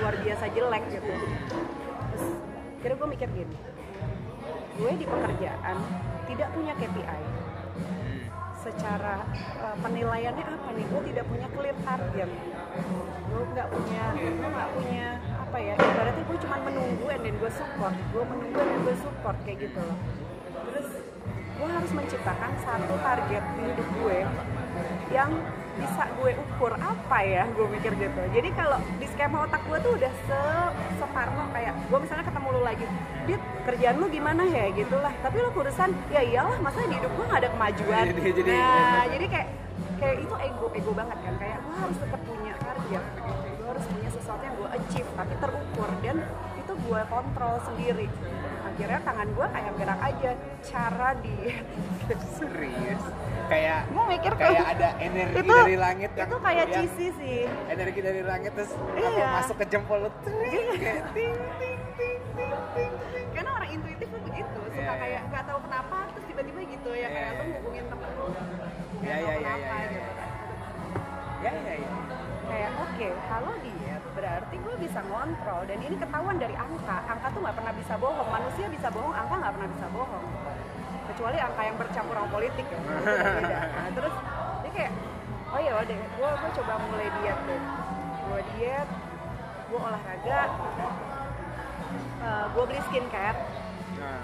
[0.00, 1.12] luar biasa jelek gitu.
[2.10, 2.26] Terus
[2.80, 3.56] kira gue mikir gini
[4.76, 5.76] gue di pekerjaan
[6.28, 7.20] tidak punya KPI
[7.76, 8.24] Hmm.
[8.66, 9.22] Secara
[9.62, 10.84] uh, penilaiannya apa nih?
[10.90, 12.30] Gue tidak punya clear target
[13.36, 15.06] gue nggak punya gue nggak punya
[15.44, 17.94] apa ya ibaratnya gue cuma menunggu then gue support.
[18.12, 19.98] Gue menunggu then gue support kayak gitu loh.
[20.72, 20.88] Terus
[21.56, 24.18] gue harus menciptakan satu target di hidup gue
[25.12, 25.30] yang
[25.76, 28.20] bisa gue ukur apa ya gue mikir gitu.
[28.32, 30.40] Jadi kalau di skema otak gue tuh udah se
[30.96, 32.84] separno kayak gue misalnya ketemu lu lagi
[33.28, 34.64] dit kerjaan lu gimana ya?
[34.72, 35.12] Gitulah.
[35.20, 38.04] Tapi lu kurusan ya iyalah masa di hidup gue gak ada kemajuan?
[38.08, 39.26] Jadi- jadi- nah jadi.
[39.28, 39.48] kayak
[39.96, 41.34] kayak itu ego ego banget kan.
[41.36, 43.04] Kayak gue harus tetap punya target
[43.56, 45.90] gue harus punya sesuatu yang gue achieve tapi terukur.
[46.00, 46.16] Dan
[46.56, 48.06] itu gue kontrol sendiri
[48.76, 51.36] akhirnya tangan gue kayak gerak aja cara di
[52.36, 53.02] serius
[53.48, 57.38] kayak gue mikir kayak tuh, ada energi itu, dari langit yang itu kayak cheesy sih
[57.72, 59.28] energi dari langit terus Iya.
[59.32, 63.26] masuk ke jempol lu kayak ting ting ting ting ting ting.
[63.32, 65.00] karena orang intuitif tuh begitu suka Iya, iya.
[65.00, 67.52] kayak nggak tahu kenapa terus tiba-tiba gitu ya Iya, kayak iya, lu iya.
[67.56, 68.36] ngubungin temen lu Iya,
[69.00, 70.12] iya, iya, kenapa iya, gitu iya.
[70.12, 70.28] kan.
[71.40, 71.90] ya ya ya
[72.46, 73.75] kayak oke kalau diet
[74.16, 75.62] berarti gue bisa ngontrol.
[75.68, 76.96] Dan ini ketahuan dari angka.
[77.04, 78.28] Angka tuh nggak pernah bisa bohong.
[78.32, 80.26] Manusia bisa bohong angka nggak pernah bisa bohong.
[81.12, 82.66] Kecuali angka yang bercampur sama politik.
[82.66, 82.78] Ya
[83.76, 84.14] nah, terus
[84.64, 84.92] dia kayak
[85.52, 87.62] oh ya udah gue gue coba mulai diet deh.
[88.26, 88.88] Gue diet
[89.66, 90.40] gue olahraga
[92.26, 93.38] gue beli skincare.
[94.00, 94.20] Nah,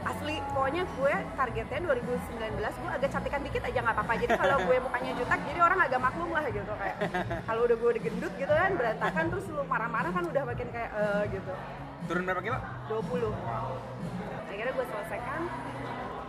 [0.00, 4.12] asli pokoknya gue targetnya 2019 gue agak cantikan dikit aja nggak apa-apa.
[4.16, 6.96] Jadi kalau gue mukanya jutak jadi orang agak maklum lah gitu kayak
[7.44, 10.90] kalau udah gue udah gendut gitu kan berantakan terus lu marah-marah kan udah makin kayak
[10.94, 11.52] eh gitu.
[12.08, 12.58] Turun berapa kilo?
[12.88, 13.28] 20
[14.50, 15.40] akhirnya gue selesaikan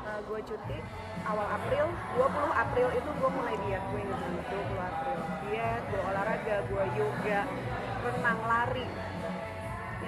[0.07, 0.77] eh, gue cuti
[1.25, 1.85] awal April
[2.19, 5.19] 20 April itu gue mulai diet gue banget 20 April.
[5.47, 7.41] Diet gue olahraga gue yoga
[8.01, 8.85] renang lari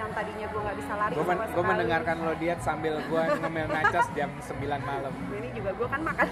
[0.04, 1.68] yang tadinya gue nggak bisa lari gue sama sekali.
[1.72, 5.12] mendengarkan lo diet sambil gue ngemil ngacas jam 9 malam.
[5.32, 6.26] Ini juga gue kan makan.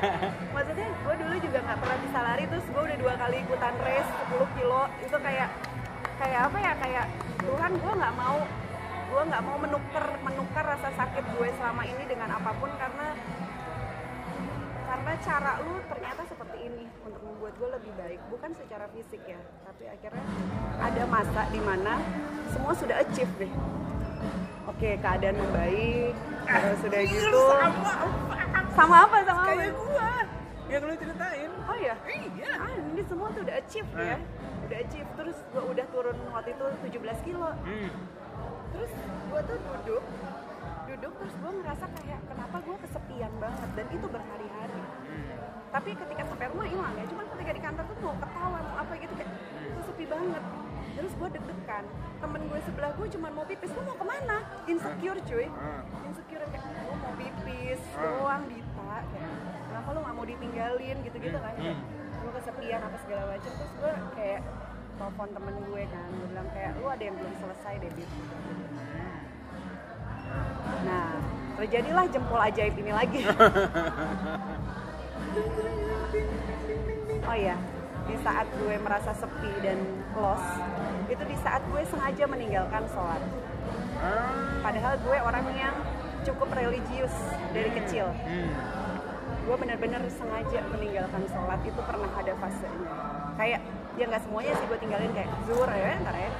[0.56, 4.10] Maksudnya gue dulu juga nggak pernah bisa lari terus gue udah dua kali ikutan race
[4.34, 4.82] 10 kilo.
[5.06, 5.48] Itu kayak
[6.18, 7.04] kayak apa ya kayak
[7.42, 8.38] Tuhan gue nggak mau
[9.12, 13.12] gue nggak mau menukar menukar rasa sakit gue selama ini dengan apa pun karena
[15.02, 18.22] karena cara lu ternyata seperti ini untuk membuat gue lebih baik.
[18.30, 20.22] Bukan secara fisik ya tapi akhirnya
[20.78, 21.98] ada masa di mana
[22.54, 23.50] semua sudah achieve deh.
[24.70, 26.14] Oke keadaan membaik
[26.46, 27.34] terus sudah gitu.
[27.34, 27.92] sama apa?
[28.78, 29.16] Sama apa?
[29.26, 30.10] Kayak gue
[30.70, 31.50] yang lo ceritain.
[31.66, 32.50] Oh ya iya.
[32.62, 34.16] Ah ini semua tuh udah achieve ya.
[34.70, 35.08] Udah achieve.
[35.18, 37.50] Terus gue udah turun waktu itu 17 kilo.
[37.66, 37.90] Hmm.
[38.72, 38.88] terus
[39.28, 40.04] gue tuh duduk
[40.88, 43.68] duduk terus gue ngerasa kayak kenapa gue kesepian banget?
[43.74, 44.61] Dan itu berhari-hari.
[45.72, 47.04] Tapi ketika sampai rumah hilang ya.
[47.08, 49.30] Cuman ketika di kantor tuh mau ketawa mau apa gitu kayak
[49.72, 50.42] tuh sepi banget.
[50.92, 51.84] Terus gue deg-degan.
[52.20, 53.70] Temen gue sebelah gue cuma mau pipis.
[53.72, 54.36] Lu mau ke mana?
[54.68, 55.46] Insecure cuy.
[56.04, 58.94] Insecure kayak gue mau pipis doang Dita.
[59.08, 59.32] Kayak
[59.72, 60.96] kenapa lu nggak mau ditinggalin?
[61.00, 61.56] Gitu-gitu kan.
[61.56, 61.80] Hmm.
[62.22, 64.40] gue kesepian apa segala macam terus gue kayak
[64.94, 66.08] telepon temen gue kan.
[66.12, 68.10] Gue bilang kayak lu ada yang belum selesai deh Dit
[70.82, 71.14] nah
[71.60, 73.20] terjadilah jempol ajaib ini lagi
[77.22, 77.56] oh iya
[78.02, 79.78] di saat gue merasa sepi dan
[80.18, 80.44] lost
[81.06, 83.22] itu di saat gue sengaja meninggalkan sholat.
[84.02, 84.58] Ah.
[84.58, 85.76] padahal gue orang yang
[86.26, 87.14] cukup religius
[87.54, 88.10] dari kecil.
[88.10, 88.50] Hmm.
[89.42, 92.90] gue bener-bener sengaja meninggalkan sholat itu pernah ada fasenya.
[93.38, 93.60] Kayak
[93.98, 96.30] ya nggak semuanya sih gue tinggalin kayak zuhur ya ntar ya.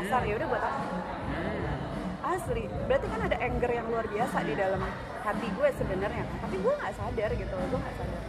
[0.00, 0.80] Asar ya udah buat apa?
[0.80, 2.28] Hmm.
[2.30, 4.80] asli berarti kan ada anger yang luar biasa di dalam
[5.24, 6.24] hati gue sebenarnya.
[6.44, 8.19] Tapi gue nggak sadar gitu loh gue nggak sadar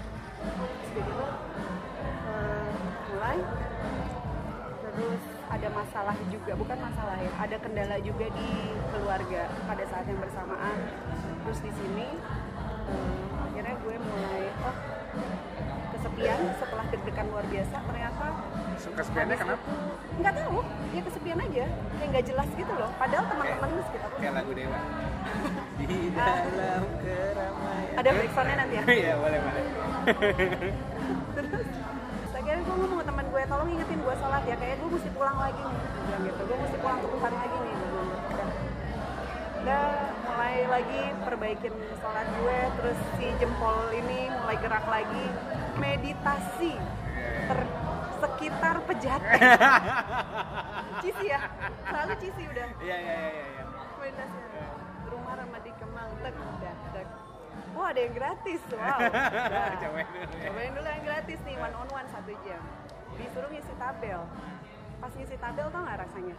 [3.12, 3.38] Mulai
[4.91, 8.49] terus ada masalah juga bukan masalah ya ada kendala juga di
[8.91, 10.77] keluarga pada saat yang bersamaan
[11.41, 12.08] terus di sini
[12.91, 14.75] eh, akhirnya gue mulai oh
[15.95, 18.25] kesepian setelah deg-degan luar biasa ternyata
[18.82, 19.65] Suka sepiannya habis kenapa?
[20.19, 20.60] nggak tahu
[20.91, 24.80] ya kesepian aja kayak nggak jelas gitu loh padahal teman-teman di sekitar Kayak lagu Dewa.
[25.82, 27.93] Di dalam keramaian.
[27.95, 29.63] ada backsoundnya nanti ya Iya, boleh, boleh.
[31.36, 31.68] Terus?
[32.32, 35.38] Akhirnya gue ngomong ke teman gue tolong ingetin gue sholat ya kayak gue mesti pulang
[35.38, 35.82] lagi nih.
[35.86, 37.76] Gue gitu gue mesti pulang ke Tuhan lagi nih.
[37.78, 38.46] Gue gitu.
[39.62, 39.86] udah.
[40.32, 45.26] Mulai lagi perbaikin sholat gue terus si jempol ini mulai gerak lagi.
[45.78, 46.74] Meditasi
[47.46, 47.60] ter
[48.22, 49.40] sekitar pejaten.
[51.02, 51.42] Cisi ya?
[51.86, 52.68] Selalu Cisi udah.
[52.82, 53.64] Iya, iya, iya, iya.
[54.02, 54.40] meditasi.
[55.10, 56.71] Rumah Ramadi Kemal tek tek
[57.82, 58.78] Wah ada yang gratis, wow.
[59.02, 60.46] Nah, Cobain dulu ya.
[60.46, 62.62] Cobain dulu yang gratis nih, one on one satu jam.
[63.17, 64.22] Disuruh ngisi tabel.
[65.02, 66.36] Pas ngisi tabel tau nggak rasanya?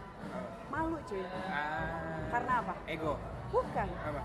[0.71, 1.19] Malu cuy.
[1.51, 2.23] Ah.
[2.31, 2.73] Karena apa?
[2.87, 3.19] Ego.
[3.51, 3.87] Bukan.
[3.91, 4.21] Apa?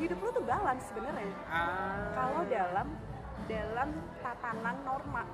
[0.00, 1.36] Hidup lu tuh balance sebenarnya.
[1.46, 2.08] Ah.
[2.16, 2.86] Kalau dalam
[3.44, 3.88] dalam
[4.24, 5.24] tatanan norma.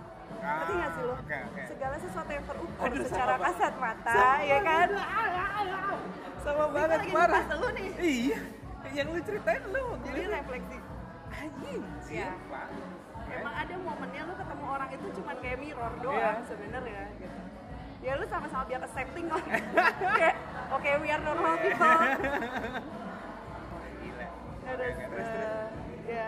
[0.42, 1.14] Ah, Ngerti nggak sih lu?
[1.14, 1.62] oke, oke.
[1.70, 4.88] Segala sesuatu yang terukur Aduh, secara sama kasat mata, Sama ya kan?
[6.42, 7.44] Sama banget, parah.
[7.54, 7.88] lu nih.
[8.02, 8.38] Iya.
[8.90, 9.84] Yang lu ceritain lu.
[10.02, 10.59] Jadi refleksi.
[11.70, 11.82] Sih.
[12.12, 12.28] Iya.
[12.46, 12.66] Pak.
[13.30, 16.44] Emang ada momennya lu ketemu orang itu cuman kayak mirror doang Iya.
[16.44, 17.40] sebenarnya gitu.
[18.00, 19.44] Ya lu sama-sama biar accepting lah.
[20.16, 20.36] Kayak
[20.70, 22.00] oke we are normal people.
[24.00, 24.26] Gila.
[24.62, 25.66] terus, Oke, eh,
[26.08, 26.26] ya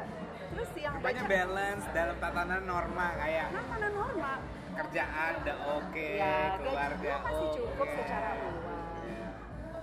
[0.52, 4.32] terus yang Banyak balance dalam tatanan norma kayak nah mana norma
[4.72, 7.96] kerjaan udah oke, ya gaji keluarga lu masih cukup oke.
[7.98, 8.56] secara uang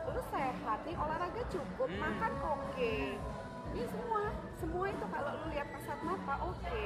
[0.10, 2.00] lu sehat nih olahraga cukup Hmm.
[2.00, 2.93] makan oke
[3.69, 4.22] ini semua
[4.60, 6.84] semua itu kalau lu lihat kasat mata oke.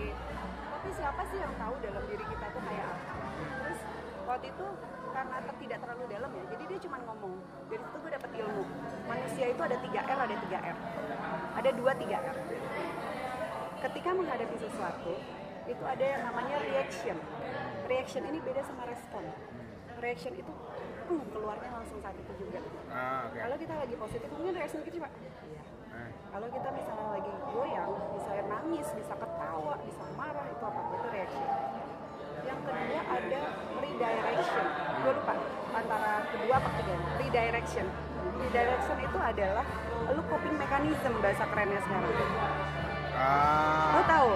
[0.70, 3.14] Tapi siapa sih yang tahu dalam diri kita tuh kayak apa?
[3.66, 3.80] Terus
[4.24, 4.66] waktu itu
[5.14, 7.34] karena ter- tidak terlalu dalam ya jadi dia cuma ngomong.
[7.70, 8.64] Dari situ gue dapet ilmu.
[9.10, 10.78] Manusia itu ada 3 R ada 3 R.
[11.58, 12.38] Ada dua 3 R.
[13.84, 15.14] Ketika menghadapi sesuatu
[15.64, 17.18] itu ada yang namanya reaction.
[17.90, 19.26] Reaction ini beda sama respon.
[19.98, 20.54] Reaction itu
[21.10, 22.60] uh, keluarnya langsung saat itu juga.
[22.94, 23.40] Ah, oke.
[23.40, 25.10] kalau kita lagi positif mungkin reaction kita cuma.
[26.34, 31.46] Kalau kita misalnya lagi goyang bisa nangis bisa ketawa bisa marah itu apa itu reaction
[32.44, 33.42] yang kedua ada
[33.80, 34.66] redirection.
[35.00, 35.34] Gue lupa
[35.72, 37.86] antara kedua apa ketiga redirection.
[38.36, 39.66] Redirection itu adalah
[40.12, 42.14] lu coping mechanism bahasa kerennya sekarang.
[43.14, 43.94] Ah.
[43.96, 44.32] lo tahu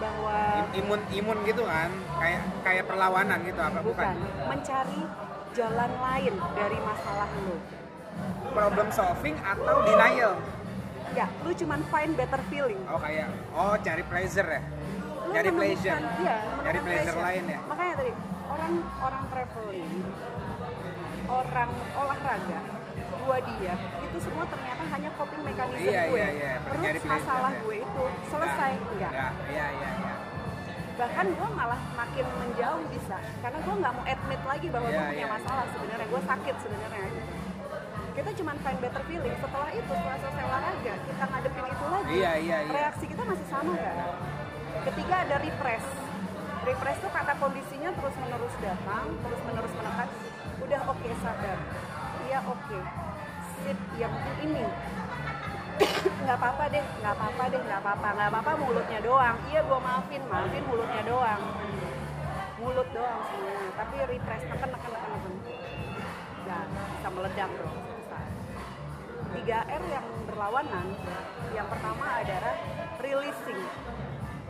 [0.00, 1.90] bahwa Im- imun imun gitu kan?
[2.16, 3.78] Kayak kayak perlawanan gitu apa?
[3.84, 3.92] Bukan.
[3.92, 4.16] Bukan,
[4.48, 5.00] mencari
[5.52, 7.56] jalan lain dari masalah lu.
[8.56, 10.32] Problem solving atau denial
[11.12, 12.80] ya lu cuman find better feeling.
[12.86, 14.62] Oh kayak oh cari pleasure ya?
[15.20, 15.98] Lu cari pleasure.
[16.18, 17.58] iya, cari menemukan pleasure lain ya?
[17.64, 18.12] Makanya tadi
[18.46, 19.90] orang orang traveling
[21.30, 22.60] orang olahraga
[23.20, 26.18] gua dia itu semua ternyata hanya coping mekanisme Iya, gue.
[26.18, 26.52] iya, iya.
[26.58, 27.60] terus pleasure, masalah ya.
[27.62, 29.12] gue itu selesai enggak.
[29.12, 30.14] ya iya iya iya
[30.98, 35.08] bahkan gue malah makin menjauh bisa karena gue nggak mau admit lagi bahwa gue Iya,
[35.08, 35.32] punya iya.
[35.32, 36.06] masalah sebenarnya.
[36.10, 37.06] Gue sakit sebenarnya
[38.14, 39.34] kita cuma find better feeling.
[39.38, 42.10] Setelah itu setelah selesai olahraga kita ngadepin itu lagi.
[42.10, 42.72] Iya, iya, iya.
[42.72, 43.96] reaksi kita masih sama kan
[44.90, 45.84] ketiga ada repress.
[46.60, 50.08] Repress tuh kata kondisinya terus menerus datang terus menerus menekan.
[50.60, 51.58] Udah oke sadar.
[52.28, 52.78] Iya oke.
[53.60, 54.64] Sip ya mungkin ini.
[56.24, 58.08] Nggak apa-apa deh nggak apa-apa deh nggak apa-apa.
[58.12, 59.36] Nggak apa-apa mulutnya doang.
[59.48, 61.42] Iya gua maafin maafin mulutnya doang.
[62.60, 65.34] Mulut doang semuanya tapi repress neken neken neken neken
[66.44, 67.70] nah bisa meledak bro
[69.30, 70.86] 3 R yang berlawanan
[71.50, 72.54] yang pertama adalah
[72.98, 73.60] releasing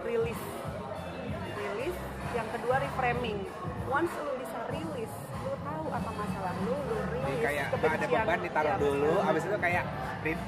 [0.02, 0.46] release
[1.56, 2.00] release
[2.32, 3.38] yang kedua reframing
[3.86, 8.70] once lu bisa release lu tahu apa masalah lu lu release kayak ada beban ditaruh
[8.70, 9.28] Iya, dulu betul.
[9.28, 9.84] abis itu kayak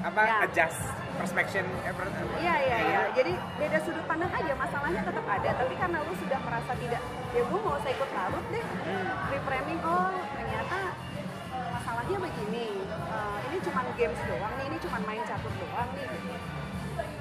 [0.05, 0.37] apa Ya.
[0.45, 0.81] adjust
[1.13, 1.93] perspection eh,
[2.41, 3.01] Iya iya iya.
[3.09, 3.13] gitu.
[3.21, 5.51] Jadi beda sudut pandang aja masalahnya tetap ada.
[5.55, 8.65] Tapi karena lu sudah merasa tidak, ya gue mau usah ikut larut deh.
[8.65, 9.13] Hmm.
[9.29, 10.79] Reframing oh ternyata
[11.73, 12.67] masalahnya begini.
[13.63, 14.65] Cuma games doang nih.
[14.71, 16.09] Ini cuma main catur doang nih.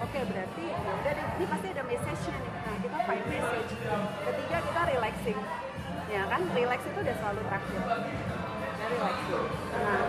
[0.01, 1.25] Oke berarti ya udah deh.
[1.38, 2.51] Ini pasti ada message-nya nih.
[2.51, 3.71] Nah kita find message.
[4.25, 5.39] Ketiga kita relaxing.
[6.12, 7.80] Ya kan, relax itu udah selalu terakhir.
[7.80, 9.45] Ya, relaxing.
[9.71, 10.04] Nah,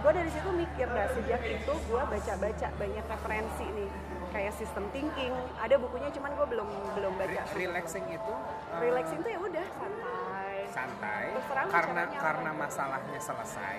[0.00, 3.90] gue dari situ mikir dah sejak itu gue baca-baca banyak referensi nih
[4.32, 9.20] kayak sistem thinking ada bukunya cuman gue belum belum baca Re- relaxing itu eh, relaxing
[9.20, 13.76] tuh ya udah santai santai karena caranya karena masalahnya selesai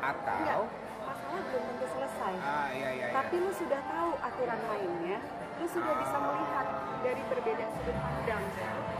[0.00, 0.36] atau?
[0.36, 0.58] Enggak
[1.00, 2.32] masalah belum tentu selesai.
[2.38, 3.06] Ah iya iya, iya.
[3.10, 5.18] tapi lu sudah tahu aturan mainnya
[5.58, 6.66] lu sudah bisa melihat
[7.00, 8.44] dari berbeda sudut pandang.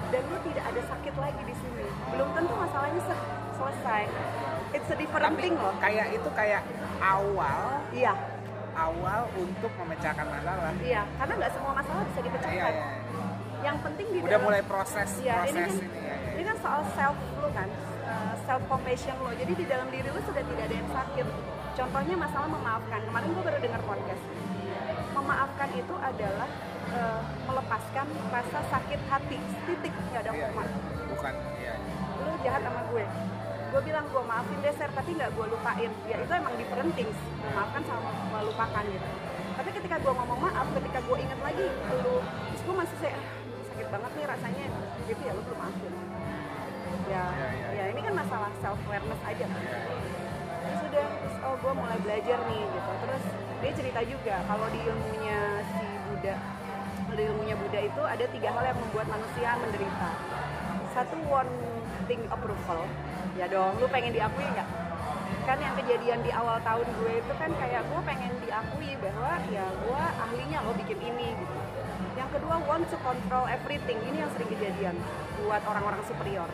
[0.09, 1.87] Dan lu tidak ada sakit lagi di sini.
[2.09, 4.03] Belum tentu masalahnya se- selesai.
[4.71, 5.75] It's a different Tapi thing loh.
[5.79, 6.63] kayak itu kayak
[6.99, 7.61] awal.
[7.91, 8.13] Iya.
[8.71, 10.71] Awal untuk memecahkan masalah.
[10.79, 12.87] iya karena nggak semua masalah bisa Iya, dipecahkan iya.
[13.59, 16.31] yang penting di Udah dalam mulai proses Iya, ini proses kan, ini, ya, ya.
[16.31, 17.69] ini kan soal self lu kan,
[18.49, 19.29] self compassion lo.
[19.37, 21.27] Jadi di dalam diri lu sudah tidak ada yang sakit.
[21.77, 23.01] Contohnya masalah memaafkan.
[23.05, 24.23] Kemarin gue baru dengar podcast.
[25.13, 26.49] Memaafkan itu adalah
[26.89, 29.37] eh, melepaskan rasa sakit hati.
[29.69, 30.63] Titik nggak ada Iya, koma.
[30.65, 30.77] iya.
[31.13, 31.75] Bukan, iya.
[32.25, 33.05] Lu jahat sama gue.
[33.69, 35.91] Gue bilang gue maafin deh Ser, tapi nggak gue lupain.
[36.09, 37.19] Ya itu emang different things.
[37.45, 39.09] Memaafkan sama melupakan gitu.
[39.61, 41.67] Tapi ketika gue ngomong maaf, ketika gue inget lagi,
[42.01, 42.17] lu,
[42.49, 43.23] terus gue masih "Ah,
[43.69, 44.65] sakit banget nih rasanya,
[45.05, 45.93] gitu ya lu belum maafin.
[47.09, 49.63] Ya, Iya, iya, ya ini kan masalah self awareness aja kan.
[49.65, 49.81] Iya.
[50.61, 52.91] Terus udah, terus, oh gue mulai belajar nih gitu.
[53.01, 53.25] Terus
[53.59, 55.41] dia cerita juga kalau di ilmunya
[55.73, 56.37] si Buddha,
[57.09, 60.11] di ilmunya Buddha itu ada tiga hal yang membuat manusia menderita.
[60.93, 62.81] Satu wanting approval,
[63.41, 64.69] ya dong, lu pengen diakui nggak?
[65.49, 69.65] Kan yang kejadian di awal tahun gue itu kan kayak gue pengen diakui bahwa ya
[69.65, 71.57] gue ahlinya lo bikin ini gitu.
[72.21, 74.97] Yang kedua want to control everything, ini yang sering kejadian
[75.41, 76.51] buat orang-orang superior.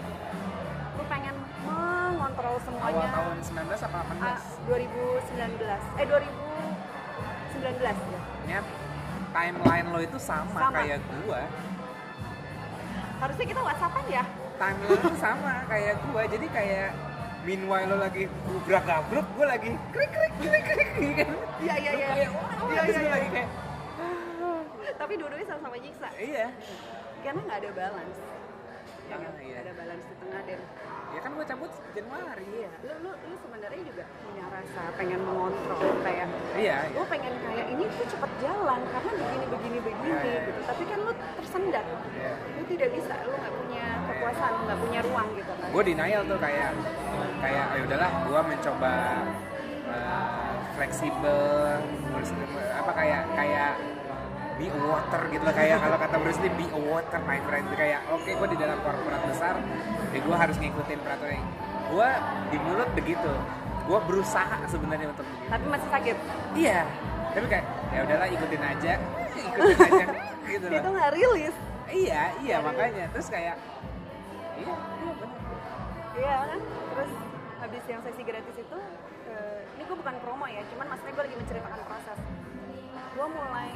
[2.15, 4.23] Pengen mengontrol Awal semuanya tahun 19 apa 18?
[4.23, 4.39] Ah,
[4.71, 8.59] 2019 eh 2019 ya Nya
[9.35, 10.79] timeline lo itu sama, Sama.
[10.79, 11.43] kayak gua.
[13.17, 14.23] harusnya kita whatsappan ya
[14.55, 16.23] Timeline tuh sama kayak gua.
[16.25, 16.95] Jadi kayak
[17.43, 21.29] meanwhile lo lagi gubrak gabruk, gua lagi krik krik krik krik gitu kan.
[21.59, 23.11] iya iya iya wah, Iya, iya, iya.
[23.11, 23.51] lagi kayak
[24.95, 26.47] tapi dua-duanya sama-sama nyiksa iya.
[27.21, 28.31] karena nggak ada balance ya
[29.11, 29.33] Ah, kan?
[29.37, 29.51] iya.
[29.51, 30.61] Nggak ada balance di tengah dan
[31.15, 32.45] Ya kan gua cabut Januari.
[32.51, 36.91] iya lu lu lu sebenarnya juga punya rasa pengen mengontrol kayak Iya, iya.
[36.91, 40.41] gue pengen kayak ini tuh cepet jalan karena begini begini begini Iya, iya.
[40.45, 42.33] gitu tapi kan lu tersendat Iya.
[42.51, 46.39] lu tidak bisa lu nggak punya kekuasaan nggak punya ruang gitu kan gue denial tuh
[46.39, 46.71] kayak
[47.41, 48.95] kayak ya udahlah gue mencoba
[49.87, 51.41] eh, fleksibel
[52.75, 53.73] apa kayak kayak
[54.55, 57.67] be a water gitu lah kayak kalau kata Bruce Lee be a water my friend.
[57.75, 59.55] Kayak oke gue di dalam korporat besar
[60.15, 61.43] ya gue harus ngikutin peraturan
[61.85, 62.11] gue
[62.51, 63.33] di mulut begitu.
[63.85, 65.51] Gue berusaha sebenarnya untuk begitu.
[65.53, 66.17] Tapi masih sakit?
[66.57, 66.81] Iya.
[67.35, 68.93] Tapi kayak ya udahlah ikutin aja.
[69.51, 70.07] Ikutin aja.
[70.45, 71.57] Gitu itu loh nggak rilis.
[71.91, 73.05] Iya iya makanya.
[73.13, 73.57] Terus kayak
[74.55, 75.45] iya iya benar
[76.15, 76.61] Iya kan?
[76.63, 77.13] Terus
[77.59, 78.79] habis yang sesi gratis itu,
[79.27, 82.19] eh, ini gue bukan promo ya, cuman maksudnya gue lagi menceritakan proses.
[83.15, 83.71] Gue mulai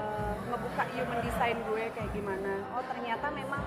[0.00, 2.52] eh, ngebuka human design gue kayak gimana.
[2.72, 3.62] Oh ternyata memang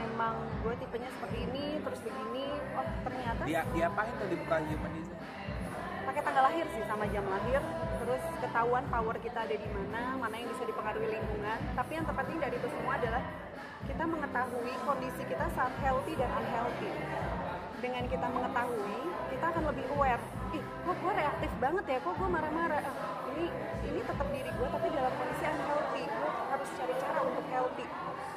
[0.00, 2.48] memang gue tipenya seperti ini, terus begini.
[2.80, 5.20] Oh ternyata dia diapain tuh dibuka human design
[6.02, 7.62] pakai tanggal lahir sih sama jam lahir,
[8.02, 11.58] terus ketahuan power kita ada di mana, mana yang bisa dipengaruhi lingkungan.
[11.78, 13.22] Tapi yang terpenting dari itu semua adalah
[13.86, 16.90] kita mengetahui kondisi kita saat healthy dan unhealthy.
[17.82, 18.98] Dengan kita mengetahui,
[19.34, 20.22] kita akan lebih aware.
[20.54, 22.82] Ih, kok gue reaktif banget ya, kok gue marah-marah.
[23.32, 23.46] Ini
[23.82, 26.02] ini tetap diri gue, tapi dalam kondisi unhealthy.
[26.04, 27.86] Gue harus cari cara untuk healthy.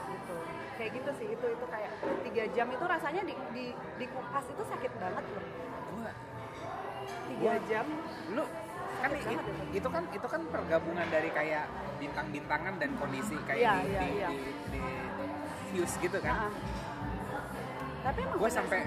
[0.05, 0.35] Gitu.
[0.75, 4.63] Kayak gitu sih, itu itu kayak tiga jam itu rasanya di, di, di kupas itu
[4.65, 5.45] sakit banget loh.
[7.25, 7.85] Tiga jam
[8.31, 8.43] lu
[8.95, 9.65] kan Sakit i- banget ya.
[9.75, 14.09] itu kan itu kan pergabungan dari kayak bintang-bintangan dan kondisi kayak Iya, di, iya, di,
[14.15, 14.29] iya.
[14.31, 14.39] di,
[14.71, 14.81] di
[15.69, 16.51] fuse gitu kan Nah,
[18.01, 18.79] tapi emang gue sampai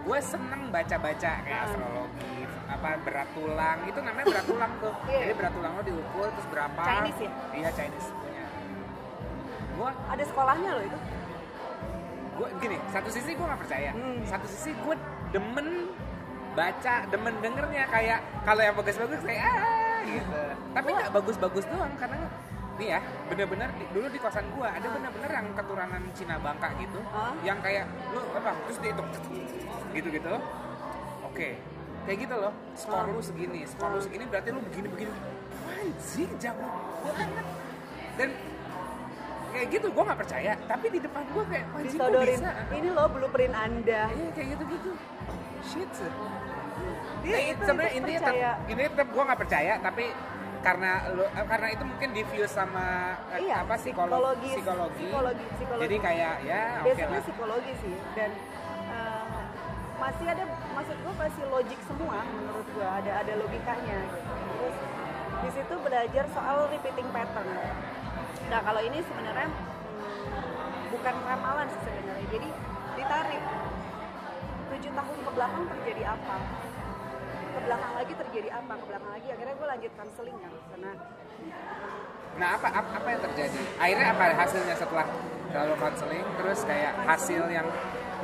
[0.00, 1.66] gue seneng baca-baca kayak Ah.
[1.66, 2.39] astrologi
[2.70, 3.78] apa berat tulang.
[3.84, 4.94] Itu namanya berat tulang tuh.
[5.10, 5.18] Iya.
[5.26, 6.80] jadi berat tulang lo diukur terus berapa?
[6.80, 7.30] Chinese ya?
[7.52, 8.44] iya Chinese punya.
[9.74, 10.98] Gue ada sekolahnya loh itu.
[12.38, 13.90] Gue gini satu sisi gue nggak percaya.
[13.92, 14.20] Hmm.
[14.24, 14.96] satu sisi gue
[15.34, 15.68] demen
[16.54, 17.84] baca demen dengernya.
[17.90, 20.40] Kayak kalau yang bagus-bagus kayak ah gitu.
[20.70, 22.16] Tapi Gua- nggak bagus-bagus doang karena
[22.80, 26.96] nih ya bener-bener dulu di kosan gue ada bener-bener yang keturunan Cina Bangka gitu.
[27.12, 27.36] Ah.
[27.44, 29.08] yang kayak lu apa terus dihitung
[29.92, 30.34] gitu-gitu.
[31.28, 31.60] Oke
[32.10, 35.12] kayak gitu loh skor lu segini skor lu segini berarti lu begini begini
[35.78, 36.66] anjing jago
[37.06, 37.46] banget
[38.18, 38.28] dan
[39.54, 43.06] kayak gitu gue nggak percaya tapi di depan gue kayak anjing disodorin bisa ini loh
[43.06, 44.90] blueprint anda Iya kayak gitu-gitu.
[45.62, 45.90] Shit.
[45.94, 46.10] sih.
[47.22, 48.50] dia Nah, itu, sebenarnya percaya.
[48.58, 50.04] tetap, ini tetap gue nggak percaya tapi
[50.60, 54.98] karena lo eh, karena itu mungkin diffuse sama eh, iya, apa psikologi psikologi.
[55.06, 55.82] psikologi, psikologi.
[55.86, 57.22] Jadi kayak ya oke Basically lah.
[57.22, 58.30] psikologi sih dan
[60.00, 63.98] masih ada maksud gue masih logik semua menurut gue ada ada logikanya.
[64.08, 64.76] Terus
[65.40, 67.48] di situ belajar soal repeating pattern.
[68.48, 72.26] Nah kalau ini sebenarnya hmm, bukan ramalan sih sebenarnya.
[72.32, 72.48] Jadi
[72.96, 73.42] ditarik
[74.72, 76.36] tujuh tahun ke belakang terjadi apa?
[77.50, 80.92] ke belakang lagi terjadi apa ke belakang lagi akhirnya gue lanjut counseling kan karena
[82.38, 83.58] Nah apa, apa yang terjadi?
[83.74, 85.06] Akhirnya apa hasilnya setelah
[85.50, 87.66] lalu konseling terus kayak hasil yang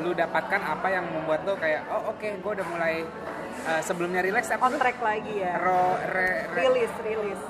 [0.02, 3.04] lu dapatkan apa yang membuat lu kayak oh oke gue udah mulai
[3.64, 7.40] eh, sebelumnya relax apa on track lagi ya Ro, re, re, rilis rilis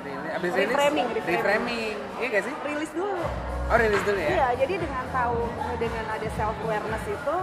[0.00, 1.36] rilis abis rilis Reframing, reframing.
[1.38, 2.54] reframing iya gak sih?
[2.66, 3.22] rilis dulu
[3.70, 4.34] Oh rilis dulu ya?
[4.34, 5.46] Iya, jadi dengan tahu
[5.78, 7.36] dengan ada self awareness itu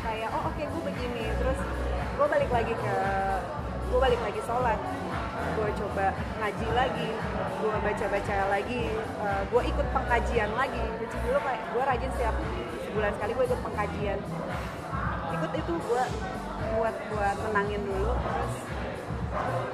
[0.00, 1.58] kayak oh oke gue begini, terus
[2.16, 2.96] gue balik lagi ke
[3.92, 4.80] gue balik lagi sholat,
[5.60, 7.08] gue coba ngaji lagi,
[7.60, 8.82] gue baca-baca lagi,
[9.52, 10.80] gue ikut pengkajian lagi.
[11.04, 12.36] Jadi dulu kayak gue rajin setiap
[12.88, 14.18] sebulan sekali gue ikut pengkajian.
[15.28, 16.02] Ikut itu gue
[16.72, 18.54] buat buat tenangin dulu, terus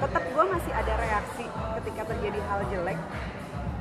[0.03, 1.45] tetap gue masih ada reaksi
[1.79, 2.99] ketika terjadi hal jelek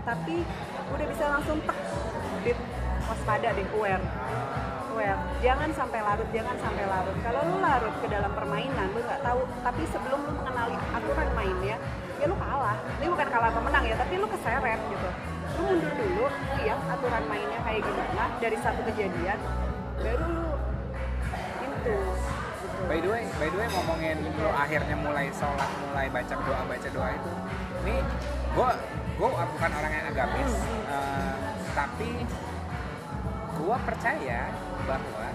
[0.04, 0.44] tapi
[0.92, 1.78] udah bisa langsung tek
[2.44, 2.58] dit
[3.08, 4.04] waspada deh aware.
[4.94, 5.20] Aware.
[5.42, 7.16] Jangan sampai larut jangan sampai larut.
[7.24, 9.40] Kalau lu larut ke dalam permainan lu nggak tahu.
[9.64, 11.76] Tapi sebelum lu mengenali aturan mainnya
[12.20, 12.76] ya lu kalah.
[13.00, 15.08] Ini bukan kalah atau menang ya tapi lu keseret gitu
[15.54, 16.26] lu mundur dulu
[16.60, 19.38] lihat aturan mainnya kayak gimana dari satu kejadian
[20.02, 20.48] baru lu
[21.62, 21.96] into gitu.
[22.84, 26.88] By the way, by the way ngomongin lu akhirnya mulai sholat, mulai baca doa, baca
[26.92, 27.32] doa itu.
[27.84, 27.96] Ini
[28.54, 28.70] gue
[29.14, 30.52] gue bukan orang yang agamis,
[30.90, 31.34] eh,
[31.72, 32.10] tapi
[33.54, 34.40] gue percaya
[34.84, 35.26] bahwa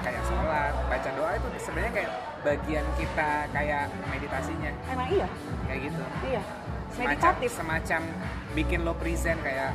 [0.00, 2.10] kayak sholat, baca doa itu sebenarnya kayak
[2.46, 5.28] bagian kita kayak meditasinya, emang iya
[5.66, 6.02] kayak gitu.
[6.24, 6.42] iya
[6.88, 8.00] Semacam, meditatif semacam
[8.52, 9.70] bikin lo present kayak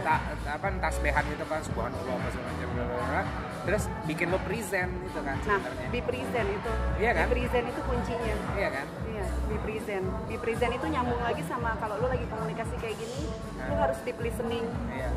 [0.00, 3.22] tak apa tasbehan gitu kan subhanallah apa segala macam bla, bla, bla.
[3.64, 7.26] terus bikin lo present itu kan nah sebenarnya be present itu Iya kan?
[7.26, 10.04] be present itu kuncinya iya kan Iya, be present.
[10.30, 13.26] Be present itu nyambung lagi sama kalau lu lagi komunikasi kayak gini,
[13.58, 13.82] Nah.
[13.82, 14.62] harus deep listening.
[14.94, 15.10] iya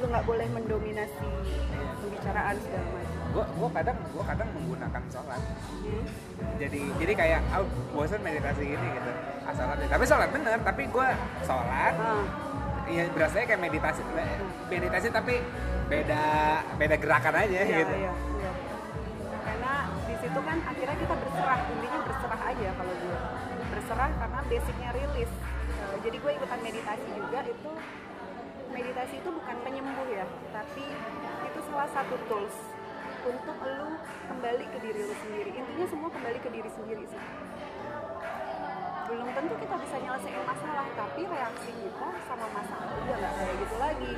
[0.00, 1.28] Lu nggak boleh mendominasi
[2.00, 3.03] pembicaraan segala macam.
[3.34, 5.40] Gua gua kadang gua kadang menggunakan sholat
[5.84, 6.06] Hmm.
[6.56, 9.10] jadi jadi kayak oh bosan meditasi gini gitu
[9.44, 9.88] ah sholat deh.
[9.90, 11.08] tapi sholat bener tapi gua
[11.42, 12.24] sholat Ah,
[12.86, 14.00] ya berasanya kayak meditasi
[14.68, 15.34] meditasi tapi
[15.84, 16.24] beda
[16.76, 18.52] beda gerakan aja iya, gitu iya, iya.
[19.44, 19.72] Karena
[20.04, 23.18] di situ kan akhirnya kita berserah, intinya berserah aja kalau gue.
[23.68, 25.30] Berserah karena basicnya rilis.
[25.84, 27.70] Eh, jadi gue ikutan meditasi juga itu
[28.68, 30.84] meditasi itu bukan penyembuh ya, tapi
[31.44, 32.56] itu salah satu tools
[33.24, 33.88] untuk lu
[34.28, 35.50] kembali ke diri lu sendiri.
[35.52, 37.22] Intinya semua kembali ke diri sendiri sih.
[39.04, 43.76] Belum tentu kita bisa nyelesain masalah, tapi reaksi kita sama masalah udah nggak kayak gitu
[43.76, 44.12] lagi.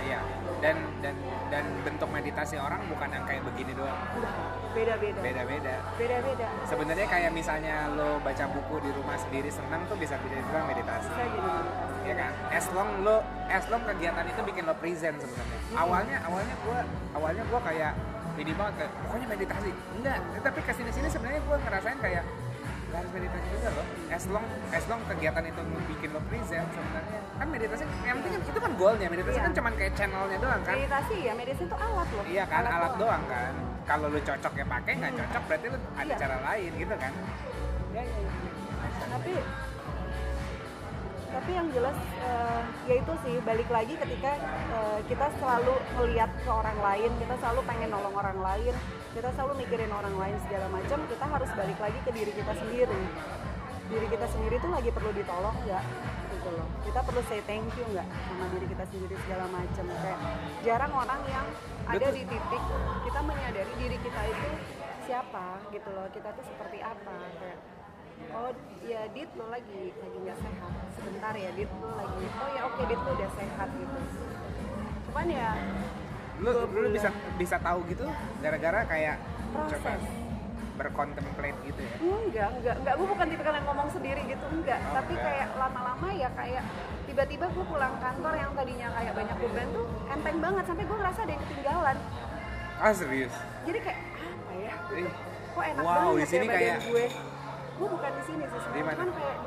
[0.00, 0.20] iya
[0.60, 1.16] dan dan
[1.48, 4.32] dan bentuk meditasi orang bukan yang kayak begini doang Udah
[4.72, 5.20] beda-beda.
[5.20, 6.46] beda beda Beda-beda.
[6.64, 11.24] sebenarnya kayak misalnya lo baca buku di rumah sendiri senang tuh bisa dibilang meditasi Bisa
[11.26, 11.52] jadi.
[12.04, 13.16] ya kan as long lo
[13.46, 16.80] as long kegiatan itu bikin lo present sebenarnya awalnya awalnya gua
[17.12, 17.92] awalnya gua kayak
[18.34, 19.70] ini banget kayak pokoknya meditasi.
[19.94, 22.24] Enggak tapi ke sini sini sebenarnya gua ngerasain kayak
[22.84, 23.86] nggak harus meditasi juga loh.
[24.08, 27.20] As long as long kegiatan itu bikin lo present sebenarnya.
[27.34, 29.08] Kan meditasi yang penting itu kan goalnya.
[29.08, 29.44] Meditasi Iya.
[29.44, 30.74] kan cuman kayak channelnya doang kan.
[30.74, 31.32] Meditasi ya.
[31.34, 32.24] Meditasi itu alat loh.
[32.24, 33.22] Iya kan alat, doang.
[33.26, 33.52] kan.
[33.84, 36.16] Kalau lu cocok ya pakai nggak cocok berarti lu ada Iya.
[36.16, 37.12] cara lain gitu kan.
[37.94, 38.32] Ya, ya, ya.
[39.04, 39.32] tapi
[41.34, 44.30] tapi yang jelas eh, ya itu sih balik lagi ketika
[44.70, 48.74] eh, kita selalu melihat ke orang lain kita selalu pengen nolong orang lain
[49.14, 53.02] kita selalu mikirin orang lain segala macam kita harus balik lagi ke diri kita sendiri.
[53.84, 55.84] Diri kita sendiri tuh lagi perlu ditolong nggak?
[56.34, 56.66] Gitu loh.
[56.82, 59.84] Kita perlu say thank you nggak sama diri kita sendiri segala macam?
[59.86, 60.20] Kayak
[60.66, 61.46] jarang orang yang
[61.86, 62.62] ada di titik
[63.06, 64.50] kita menyadari diri kita itu
[65.04, 67.60] siapa gitu loh kita tuh seperti apa kayak
[68.32, 68.50] oh
[68.84, 70.72] ya dit lo lagi lagi nggak sehat.
[70.94, 73.98] Sebentar ya dit lo lagi oh ya oke dit lo udah sehat gitu.
[75.10, 75.48] Cuman ya
[76.42, 77.08] lu dua lu bisa
[77.38, 78.04] bisa tahu gitu
[78.42, 79.16] gara-gara kayak
[79.54, 79.78] Proses.
[79.78, 79.92] coba
[80.74, 81.94] berkontemplate gitu ya?
[82.02, 82.94] Enggak enggak enggak.
[82.98, 84.80] Gue bukan tipikal yang ngomong sendiri gitu enggak.
[84.82, 85.26] Oh, tapi enggak.
[85.30, 86.64] kayak lama-lama ya kayak
[87.06, 90.64] tiba-tiba gue pulang kantor yang tadinya kayak banyak beban tuh enteng banget.
[90.66, 91.96] Sampai gue ngerasa ada yang ketinggalan.
[92.74, 93.34] Ah serius?
[93.62, 94.74] Jadi kayak apa ya?
[94.98, 95.12] Ih,
[95.54, 97.04] kok enak Wow, banget di sini ya kayak- gue
[97.74, 99.38] gue bukan di sini sih sebenarnya cuman kayak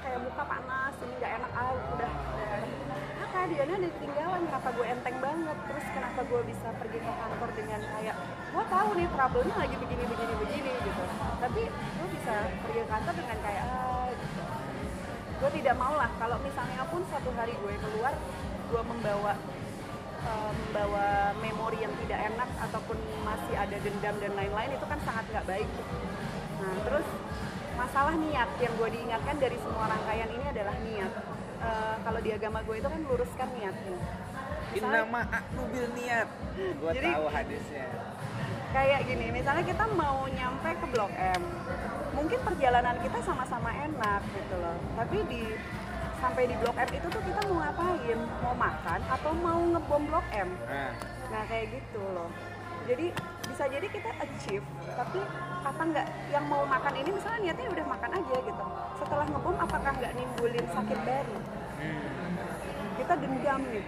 [0.00, 2.12] kayak muka panas ini nggak enak ah udah
[3.20, 5.58] ah keadaannya ada ketinggalan kenapa gue enteng banget?
[5.68, 8.16] Terus kenapa gue bisa pergi ke kantor dengan kayak
[8.52, 11.02] gue tahu nih trouble-nya lagi begini begini begini gitu.
[11.42, 14.42] Tapi gue bisa pergi ke kantor dengan kayak ah gitu.
[15.36, 18.14] Gue tidak mau lah kalau misalnya pun satu hari gue keluar
[18.66, 19.32] gue membawa
[20.24, 21.06] eh, membawa
[21.38, 25.68] memori yang tidak enak ataupun masih ada dendam dan lain-lain itu kan sangat nggak baik.
[26.56, 27.06] Nah terus
[27.76, 31.12] masalah niat yang gue diingatkan dari semua rangkaian ini adalah niat.
[31.56, 33.98] Eh, kalau di agama gue itu kan luruskan niatnya.
[34.76, 36.28] Innama aku bil niat.
[36.56, 37.86] Gue Jadi- tahu hadisnya.
[38.66, 41.42] kayak gini misalnya kita mau nyampe ke blok M
[42.12, 44.76] mungkin perjalanan kita sama-sama enak gitu loh.
[45.00, 45.42] Tapi di
[46.20, 48.18] sampai di blok M itu tuh kita mau ngapain?
[48.44, 50.50] Mau makan atau mau ngebom blok M?
[50.68, 50.92] Nah,
[51.32, 52.28] nah kayak gitu loh
[52.86, 53.06] jadi
[53.46, 55.20] bisa jadi kita achieve tapi
[55.66, 58.64] apa nggak yang mau makan ini misalnya niatnya udah makan aja gitu.
[59.02, 61.36] Setelah ngebom apakah nggak nimbulin sakit baru?
[62.96, 63.86] Kita dendam nih.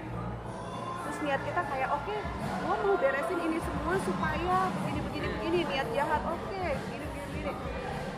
[0.99, 2.15] Terus niat kita kayak oke
[2.67, 6.23] gua mau beresin ini semua supaya begini begini begini niat jahat.
[6.27, 7.53] Oke gini gini gini.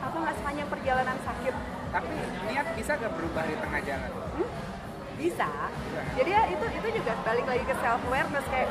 [0.00, 1.54] Apa nggak sepanjang perjalanan sakit?
[1.90, 2.14] Tapi
[2.48, 4.10] niat bisa gak berubah di tengah jalan?
[4.14, 4.50] Hmm?
[5.20, 5.48] bisa.
[6.16, 6.88] Jadi ya itu itu
[7.26, 8.68] balik lagi ke self awareness kayak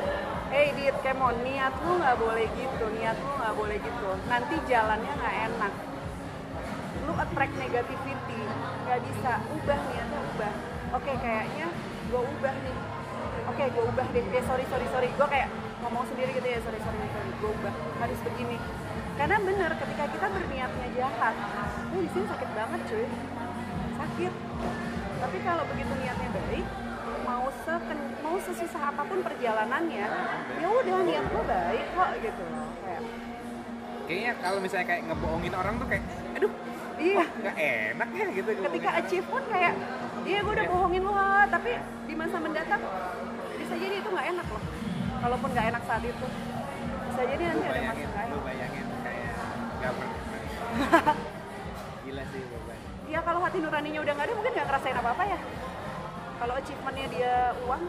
[0.49, 4.09] hey dit kayak mau niat lu nggak boleh gitu niat lu nggak boleh gitu.
[4.27, 5.73] Nanti jalannya nggak enak.
[7.05, 8.41] Lu attract negativity
[8.85, 10.53] nggak bisa ubah niatnya ubah.
[10.97, 11.67] Oke kayaknya
[12.09, 12.77] gue ubah nih.
[13.53, 14.23] Oke gue ubah deh.
[14.25, 15.09] Eh, sorry sorry sorry.
[15.13, 15.49] Gue kayak
[15.85, 16.59] ngomong sendiri gitu ya.
[16.65, 17.29] Sorry sorry sorry.
[17.37, 17.73] Gue ubah.
[18.01, 18.57] Harus begini.
[19.19, 21.35] Karena bener ketika kita berniatnya jahat
[21.91, 23.07] lu di sini sakit banget cuy.
[23.99, 24.33] Sakit.
[25.19, 26.88] Tapi kalau begitu niatnya baik
[27.39, 30.05] mau seken, mau sesusah apa pun perjalanannya
[30.59, 32.43] ya udah niat lo baik kok gitu
[32.83, 33.01] kayak
[34.09, 36.01] Kayaknya kalau misalnya kayak ngebohongin orang tuh kayak,
[36.33, 36.49] aduh,
[36.97, 38.49] iya nggak enak ya gitu.
[38.59, 39.73] ketika achieve pun kayak
[40.25, 40.73] iya gue udah Iya.
[40.73, 41.71] bohongin lo ah." tapi
[42.09, 42.81] di masa mendatang
[43.55, 44.63] bisa jadi itu nggak enak loh
[45.15, 46.25] kalaupun nggak enak saat itu
[47.05, 49.33] bisa jadi nanti ada bayangin, masa lu lain bayangin kayak
[49.79, 50.17] gak pernah.
[52.03, 52.77] Gila sih beban.
[53.07, 55.39] ya kalau hati nuraninya udah nggak ada mungkin nggak ngerasain apa apa ya
[56.39, 57.33] kalau achievementnya dia
[57.67, 57.83] uang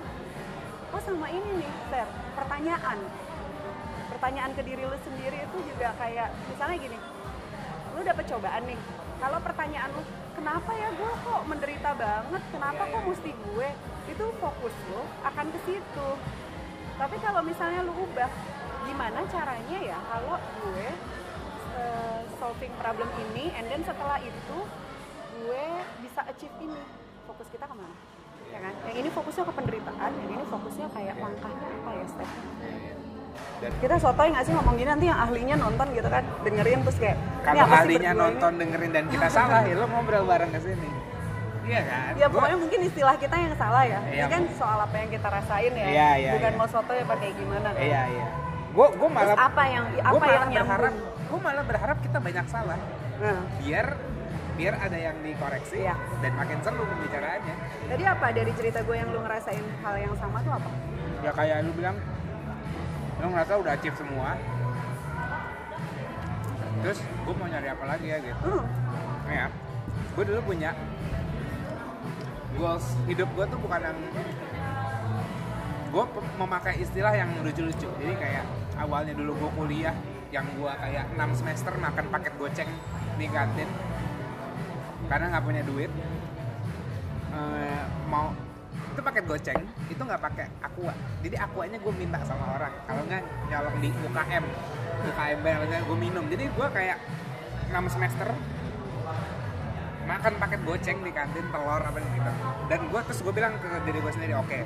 [0.91, 2.09] oh sama ini nih Fer.
[2.35, 2.99] Pertanyaan.
[4.11, 6.99] Pertanyaan ke diri lu sendiri itu juga kayak misalnya gini
[7.95, 8.81] lu dapet cobaan nih.
[9.23, 10.03] Kalau pertanyaan lu
[10.35, 12.43] kenapa ya gue kok menderita banget?
[12.51, 13.09] Kenapa Iya, kok iya.
[13.15, 13.69] mesti gue?
[14.11, 16.09] Itu fokus lu akan ke situ.
[16.99, 18.31] Tapi kalau misalnya lu ubah
[18.83, 20.89] gimana caranya ya kalau gue
[21.79, 24.59] uh, solving problem ini and then setelah itu
[25.39, 25.65] gue
[26.03, 26.83] bisa achieve ini?
[27.31, 28.10] Fokus kita ke mana
[28.61, 32.29] ya kan yang ini fokusnya ke penderitaan yang ini fokusnya kayak langkahnya apa ya step
[33.61, 36.99] Dan kita sotoy nggak sih ngomong gini nanti yang ahlinya nonton gitu kan dengerin terus
[36.99, 40.51] kayak "Ini kalau ahlinya berdua ini?" nonton dengerin dan kita salah ya lo ngobrol bareng
[40.51, 40.89] ke sini.
[41.61, 42.11] Iya kan?
[42.13, 45.11] ya Gua- pokoknya mungkin istilah kita yang salah ya Iya, ini kan soal apa yang
[45.13, 46.59] kita rasain ya Iya, iya, bukan iya.
[46.59, 48.27] mau sotoy apa kayak gimana kan Iya iya.
[48.71, 50.95] Gue gue terus malah apa yang apa malah yang berharap
[51.31, 52.79] gue malah berharap kita banyak salah
[53.21, 53.87] nah biar
[54.61, 55.97] biar ada yang dikoreksi Iya.
[56.21, 57.55] dan makin seru pembicaraannya.
[57.89, 60.69] tadi apa dari cerita gue yang lu ngerasain hal yang sama tuh apa
[61.25, 61.97] Ya kayak lu bilang
[63.21, 64.37] lu ngerasa udah achieve semua.
[66.81, 68.37] Terus gue mau nyari apa lagi ya gitu.
[68.41, 68.65] hmm.
[69.29, 69.47] ya
[70.11, 70.71] gue dulu punya
[72.57, 73.99] goals hidup gue tuh bukan yang
[75.91, 76.05] gue
[76.37, 78.45] memakai istilah yang lucu-lucu jadi kayak
[78.77, 79.95] awalnya dulu gue kuliah
[80.35, 82.71] yang gue kayak 6 semester makan paket goceng
[83.19, 83.71] di kantin
[85.11, 85.91] karena nggak punya duit
[87.31, 88.35] Eh, mau
[88.91, 90.91] itu paket goceng itu nggak pakai aqua.
[91.23, 92.75] Jadi aquanya gue minta sama orang.
[92.91, 94.45] Kalau nggak nyolong di UKM
[95.07, 96.25] UKM misalnya gue minum.
[96.27, 96.99] Jadi gue kayak
[97.71, 98.29] 6 semester
[100.11, 102.33] makan paket goceng di kantin telur apa gitu.
[102.67, 104.59] Dan gue terus gue bilang ke diri gue sendiri oke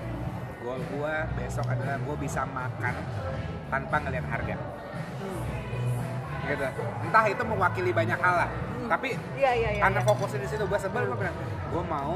[0.65, 2.95] goal gue besok adalah gue bisa makan
[3.69, 4.57] tanpa ngelihat harga.
[6.49, 6.65] Gitu.
[7.05, 8.51] Entah itu mewakili banyak hal lah
[8.87, 10.09] tapi iya iya iya karena iya.
[10.09, 11.37] fokusnya di situ gue sebel gue bilang
[11.72, 12.12] gue mau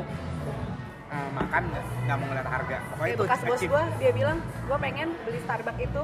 [1.09, 1.63] eh, makan
[2.05, 2.77] nggak mau ngeliat harga.
[2.93, 6.03] Pokoknya Kayak itu bekas bos gue dia bilang gue pengen beli Starbucks itu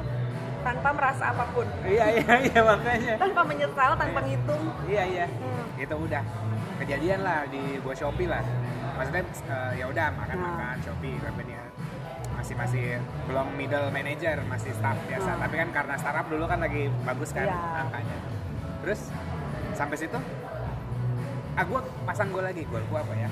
[0.64, 1.66] tanpa merasa apa pun.
[1.84, 3.14] Iya iya iya makanya.
[3.20, 4.62] Tanpa menyesal tanpa ngitung.
[4.88, 5.26] Iya iya.
[5.28, 5.64] Hmm.
[5.76, 6.22] itu udah
[6.80, 8.40] kejadian lah di gua shopee lah.
[8.96, 10.44] Maksudnya eh, ya udah makan Nah.
[10.48, 11.62] makan shopee revenue
[12.34, 15.32] masih masih belum middle manager masih staff biasa.
[15.32, 15.40] Hmm.
[15.44, 17.80] tapi kan karena startup dulu kan lagi bagus kan Iya.
[17.84, 18.16] angkanya.
[18.84, 19.00] Terus
[19.74, 20.18] sampai situ
[21.54, 23.28] ah gua pasang gol lagi gol gua apa ya?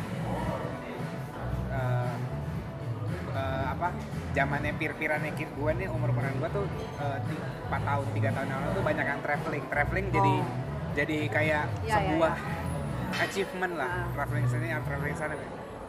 [1.73, 2.13] Eh,
[3.33, 3.89] eh, apa?
[4.33, 6.65] Zamannya pir-pirannya kid gue nih umur umuran gue tuh
[7.27, 9.65] ti- 4 tahun 3 tahun yang lalu tuh banyak yang traveling.
[9.67, 10.45] Traveling jadi Oh.
[10.93, 12.35] jadi kayak Iya, iya, sebuah
[13.19, 13.89] achievement lah.
[13.91, 14.07] Ah.
[14.15, 15.37] traveling sini yang traveling sana.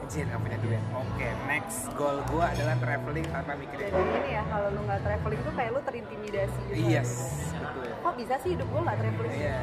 [0.03, 0.81] Anjir gak punya duit.
[0.93, 5.41] Oke next goal gue adalah traveling tanpa mikirin jadi ini ya kalau lu nggak traveling
[5.41, 6.83] tuh kayak lu terintimidasi gitu.
[6.85, 7.11] Yes
[7.53, 7.87] betul.
[8.03, 9.31] Kok bisa sih hidup gue nggak traveling?
[9.33, 9.59] Iya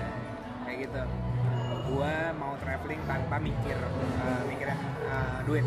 [0.63, 1.01] kayak gitu
[1.91, 4.79] gue mau traveling tanpa mikir eh, mikirin
[5.11, 5.67] eh, duit.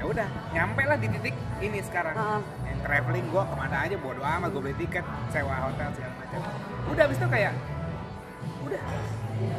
[0.00, 2.16] Ya udah nyampe lah di titik ini sekarang.
[2.16, 2.40] Heeh.
[2.72, 6.40] yang traveling gue ke mana aja bodo amat gue beli tiket sewa hotel segala macam.
[6.88, 7.52] Udah abis itu kayak
[8.64, 8.82] udah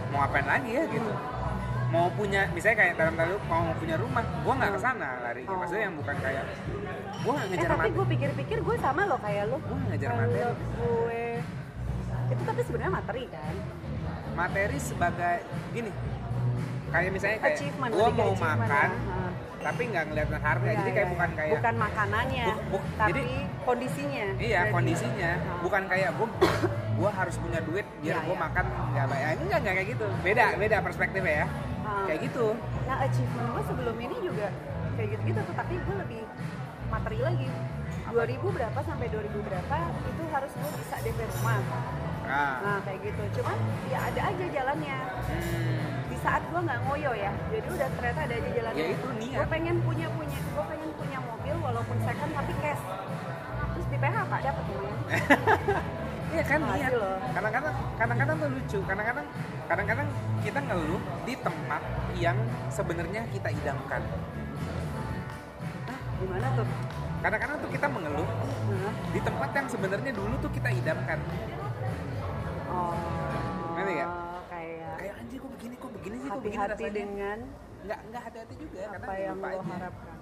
[0.10, 0.84] mau ngapain lagi ya?
[0.90, 1.12] Gitu.
[1.92, 5.44] Mau punya misalnya kayak dalam tadi mau punya rumah gue nggak ke sana lari.
[5.46, 5.58] Oh.
[5.62, 6.44] maksudnya yang bukan kayak
[7.22, 9.58] gue nggak eh ngejar tapi mati gue pikir-pikir gue sama loh kayak lu.
[9.62, 11.22] Gue nggak ngejar materi gue
[12.32, 13.56] itu tapi sebenarnya materi kan
[14.42, 15.38] materi sebagai
[15.70, 15.92] gini
[16.90, 19.30] kayak misalnya kayak achievement ke mau achievement makan ya.
[19.62, 21.38] Tapi nggak ngeliat harga Iya, jadi kayak iya, bukan iya.
[21.38, 24.74] kayak bukan makanannya Bu- bu- tapi jadi- kondisinya iya berarti.
[24.74, 25.60] kondisinya Heeh.
[25.62, 26.28] bukan kayak gue
[26.92, 28.42] gue harus punya duit biar Iya, gue iya.
[28.42, 32.04] makan nggak bayar enggak enggak kayak gitu beda beda perspektifnya ya Heeh.
[32.10, 32.46] kayak gitu
[32.84, 34.48] nah achievement gue sebelum ini juga
[34.92, 36.22] kayak gitu gitu tuh tapi gue lebih
[36.90, 37.48] materi lagi
[38.10, 38.18] 2000
[38.52, 41.58] berapa sampai 2000 berapa itu harus gue bisa DP rumah
[42.32, 43.58] nah nah kayak gitu cuman
[43.92, 48.36] ya ada aja jalannya hmm, di saat gue nggak ngoyo ya jadi udah ternyata ada
[48.40, 49.36] aja jalannya Ya, itu niat.
[49.36, 52.84] gue pengen punya punya gue pengen punya mobil walaupun second tapi cash
[53.72, 55.00] terus di PHK dapat lumayan
[56.32, 56.96] Iya kan niat.
[56.96, 57.20] loh.
[57.36, 58.80] Kadang-kadang kadang-kadang tuh lucu.
[58.88, 59.28] Kadang-kadang
[59.68, 60.08] kadang-kadang
[60.40, 61.82] kita ngeluh di tempat
[62.16, 62.38] yang
[62.72, 64.00] sebenarnya kita idamkan.
[65.84, 66.68] Hah, gimana tuh
[67.20, 68.28] Kadang-kadang tuh kita mengeluh
[69.12, 71.20] di tempat yang sebenarnya dulu tuh kita idamkan.
[72.72, 72.94] Oh
[73.74, 74.10] Ngerti nggak?
[74.48, 76.96] kayak Kayak anjir kok begini kok begini sih kok begini hati-hati rasanya.
[76.96, 77.38] dengan
[77.82, 79.64] Nggak nggak hati-hati juga apa kadang yang lo aja.
[79.72, 80.16] harapkan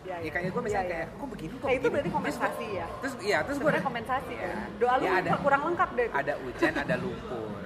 [0.00, 0.96] ya, Ya kayak gue misalnya Iya, iya.
[0.96, 1.88] kayak kok begini kok itu begini.
[1.88, 5.30] berarti Terus gua- kompensasi ya Terus iya terus gue kompensasi kan doa lu Ya, ada.
[5.38, 7.60] kurang lengkap deh ada hujan ada lumpur.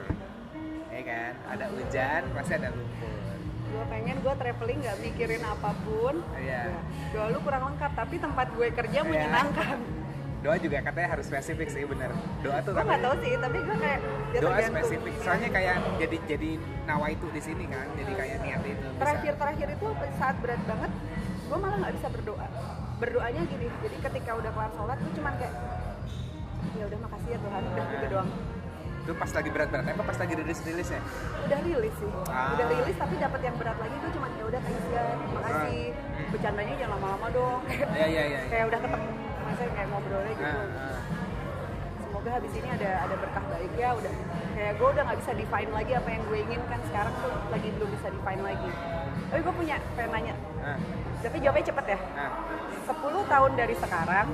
[0.89, 1.33] Ya kan?
[1.49, 3.13] Ada hujan pasti ada lumpur.
[3.67, 6.63] gue pengen gue traveling nggak mikirin apa pun Iya.
[6.65, 6.79] Ya.
[7.11, 9.03] doa lu kurang lengkap tapi tempat gue kerja Iya.
[9.05, 9.79] menyenangkan
[10.45, 12.13] Doa juga katanya harus spesifik sih bener.
[12.45, 14.01] Doa tuh gue nggak tahu sih tapi gue kayak
[14.37, 15.15] ya doa spesifik.
[15.25, 16.51] Soalnya kayak jadi jadi
[16.85, 19.01] nawa itu di sini kan jadi kayak niat itu bisa.
[19.01, 19.87] terakhir terakhir itu
[20.21, 20.93] saat berat banget
[21.49, 22.47] gue malah nggak bisa berdoa.
[23.01, 25.55] Berdoanya gini jadi ketika udah kelar sholat gue cuman kayak
[26.77, 28.31] ya udah makasih ya Tuhan udah gitu doang.
[29.05, 31.01] Itu pas lagi berat-berat apa pas lagi rilis rilis ya?
[31.49, 32.11] Udah rilis sih.
[32.29, 32.53] Ah.
[32.53, 35.85] udah rilis tapi dapat yang berat lagi gue cuma ya udah thanks ya makasih.
[35.97, 36.29] Hmm.
[36.37, 37.61] bercandanya jangan lama-lama dong.
[37.97, 39.09] Ya ya ya, kayak udah ketemu
[39.55, 40.59] maksudnya kayak ngobrolnya gitu.
[40.59, 40.99] Ah, ah.
[42.03, 44.15] semoga habis ini ada ada berkah baik ya udah.
[44.55, 46.79] Kayak gue udah nggak bisa define lagi apa yang gue inginkan.
[46.91, 48.71] Sekarang tuh lagi belum bisa define lagi.
[49.31, 50.35] Tapi gue punya pengen nanya.
[50.59, 50.79] Ah,
[51.23, 51.99] tapi jawabnya cepet ya?
[52.19, 52.31] Ah,
[52.91, 54.27] 10 tahun dari sekarang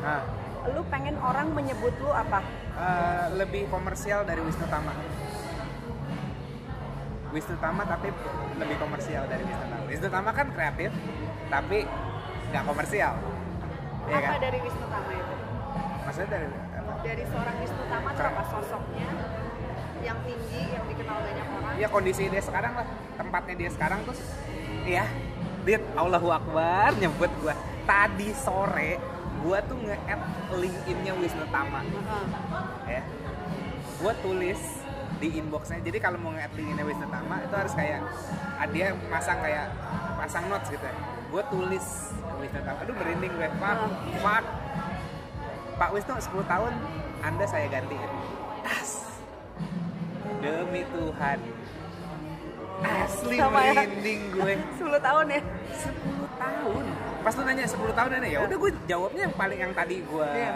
[0.61, 2.41] lu pengen orang menyebut lu apa?
[2.77, 4.93] Eh, lebih komersial dari Wisnu Tama.
[7.33, 8.09] Wisnu Tama tapi
[8.57, 9.85] lebih komersial dari Wisnu Tama.
[9.89, 10.93] Wisnu Tama kan kreatif
[11.49, 11.89] tapi
[12.53, 13.17] nggak komersial
[14.09, 14.41] Iya apa kan?
[14.41, 15.35] dari Wisnu Tama itu?
[16.01, 16.93] Maksudnya dari apa?
[17.05, 19.09] dari seorang Wisnu Tama tuh apa sosoknya
[20.01, 21.73] yang tinggi yang dikenal banyak orang?
[21.77, 22.87] Ya kondisi dia sekarang lah.
[23.21, 24.17] Tempatnya dia sekarang tuh
[24.89, 25.05] ya
[25.61, 27.53] Dit, Allahu Akbar nyebut gua.
[27.85, 28.97] Tadi sore
[29.45, 30.21] gua tuh nge-add
[30.57, 31.85] LinkedIn-nya Wisnu Tama.
[31.85, 32.25] Heeh.
[32.89, 33.03] ya.
[34.01, 34.61] Gua tulis
[35.21, 35.85] di inboxnya.
[35.85, 38.01] Jadi kalau mau nge-add LinkedIn-nya Wisnu Tama itu harus kayak
[38.57, 39.69] ah, dia masang kayak
[40.17, 40.97] pasang notes gitu ya
[41.31, 41.87] gua tulis
[42.37, 43.49] Wisnu Tama aduh merinding gue.
[43.55, 43.77] Pak
[44.19, 44.43] pak
[45.77, 46.73] Pak Wisnu 10 tahun
[47.21, 48.11] Anda saya gantiin
[48.61, 48.91] tas.
[50.41, 51.39] Demi Tuhan.
[52.81, 53.73] Asli Sama ya.
[53.77, 54.53] merinding gue.
[54.75, 55.41] 10 tahun ya?
[55.45, 56.85] 10 tahun.
[57.21, 60.29] Pas lu nanya 10 tahun ini ya udah gue jawabnya yang paling yang tadi gue
[60.33, 60.53] Iya.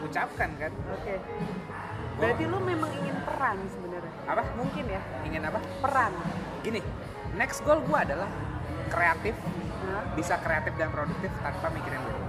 [0.00, 0.70] ucapkan kan?
[0.94, 1.14] Oke.
[2.14, 4.12] Berarti lu memang ingin peran sebenarnya?
[4.24, 4.42] Apa?
[4.54, 5.02] Mungkin ya.
[5.26, 5.58] Ingin apa?
[5.82, 6.12] Peran.
[6.62, 6.78] Gini
[7.34, 8.30] next goal gue adalah
[8.86, 9.34] kreatif?
[10.12, 12.22] Bisa kreatif dan produktif tanpa mikirin duit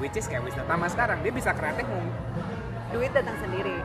[0.00, 2.00] which is kayak Wisnu Tama sekarang dia bisa kreatif mau
[2.90, 3.76] duit datang sendiri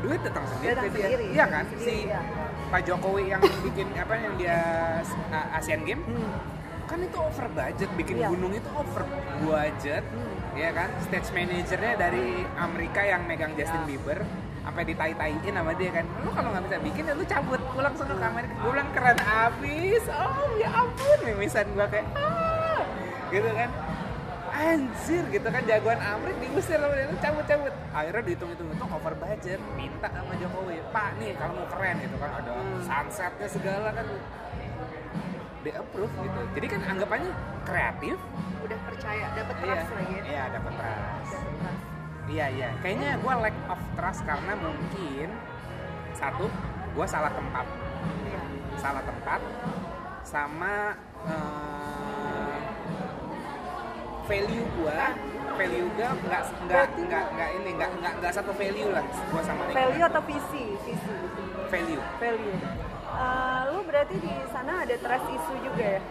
[0.00, 2.20] duit datang sendiri Datang sendiri, iya kan sendiri, si iya.
[2.68, 4.58] Pak Jokowi yang bikin apa yang dia
[5.52, 6.32] Asian Game hmm.
[6.84, 8.28] kan itu over budget bikin Iya.
[8.28, 9.02] gunung itu over
[9.40, 10.54] budget Hmm.
[10.54, 13.88] ya kan stage manajernya dari Amerika yang megang Justin Ya.
[13.90, 14.22] Bieber
[14.64, 16.04] sampai ditai-taiin sama dia kan?
[16.24, 17.60] Lu kalau nggak bisa bikin ya lu cabut.
[17.70, 22.80] Pulang sono ke Amerika gue bilang keren abis oh ya ampun mimisan gue kayak ah.
[23.28, 23.70] Gitu kan.
[24.54, 25.62] Anjir gitu kan.
[25.66, 27.74] Jagoan Amrik diusir sama dia lu cabut-cabut.
[27.90, 32.30] Akhirnya dihitung-hitung itu over budget minta sama Jokowi pak nih kalau mau keren gitu kan.
[32.40, 32.80] Ada Hmm.
[32.82, 34.06] sunsetnya segala kan.
[35.64, 36.40] Di approve gitu.
[36.54, 37.30] Jadi kan anggapannya
[37.64, 38.16] kreatif.
[38.64, 39.64] Udah percaya dapat iya.
[39.76, 40.22] trust lagi ya.
[40.24, 41.23] Iya dapat trust.
[42.30, 42.68] Iya iya.
[42.80, 45.28] Kayaknya gue lack of trust karena mungkin
[46.14, 46.46] satu
[46.94, 47.66] gue salah tempat.
[48.04, 48.40] Iya.
[48.74, 49.40] salah tempat
[50.26, 52.58] sama eh,
[54.26, 55.00] value gue
[55.54, 59.62] value gue nggak nggak nggak nggak ini nggak nggak nggak satu value lah gue sama
[59.70, 60.64] value atau visi?
[60.84, 61.14] Visi.
[61.70, 62.02] Value.
[62.18, 62.58] Value.
[63.14, 66.02] Eh, lu berarti di sana ada trust issue juga ya?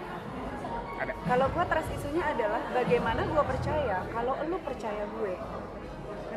[1.03, 1.14] Ada.
[1.28, 3.97] Kalau gua trust isunya adalah bagaimana gua percaya?
[4.07, 5.36] Kalau lu percaya gue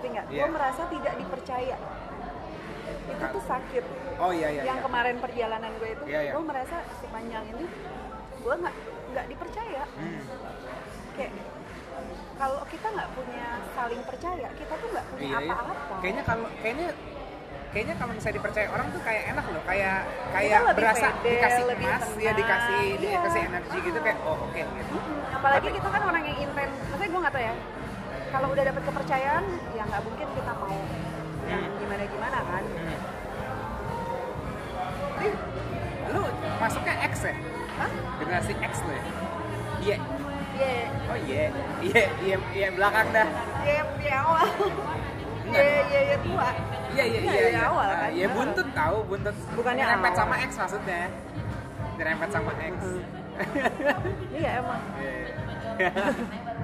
[0.07, 0.39] ngerti nggak Iya.
[0.41, 1.77] gua merasa tidak dipercaya
[3.07, 3.85] itu tuh sakit
[4.17, 4.85] oh iya iya, yang iya.
[4.85, 6.33] kemarin perjalanan gue itu Iya, iya.
[6.35, 7.65] gue merasa sepanjang ini
[8.37, 8.75] gue nggak
[9.09, 10.21] nggak dipercaya Hmm.
[11.17, 11.33] kayak
[12.37, 15.55] kalau kita nggak punya saling percaya kita tuh nggak punya Iya, iya.
[15.55, 16.89] apa-apa Kayaknya kalau kayaknya
[17.67, 19.99] kayaknya kalau misalnya dipercaya orang tuh kayak enak loh kayak
[20.33, 22.37] kayak berasa pede, dikasih lebih emas ya tenang.
[22.37, 23.11] dikasih Iya.
[23.17, 24.95] dikasih energi gitu kayak oh oke gitu
[25.29, 27.55] apalagi Tapi- kita kan orang yang intens maksudnya gue nggak tahu ya
[28.29, 30.79] kalau udah dapet kepercayaan ya nggak mungkin kita mau
[31.47, 31.63] Hmm.
[31.79, 32.99] gimana gimana kan Hmm.
[36.09, 36.23] Lu
[36.57, 37.35] masuknya X ya
[37.77, 37.91] Hah?
[38.17, 39.05] generasi X lo ya
[39.81, 39.97] iya
[40.57, 41.43] Iya, oh iya
[41.85, 43.29] iya iya iya belakang dah
[43.61, 44.49] iya, iya awal.
[45.45, 45.61] Enggak.
[45.61, 46.49] Iya, iya, iya tua.
[46.89, 48.11] iya iya Iya, iya iya, awal Ah, kan.
[48.11, 50.17] iya buntut tahu buntut Bukannya awal.
[50.17, 51.03] sama X maksudnya
[51.95, 52.77] nyerempet sama X.
[54.33, 54.81] Iya emang.
[54.97, 55.91] Iya.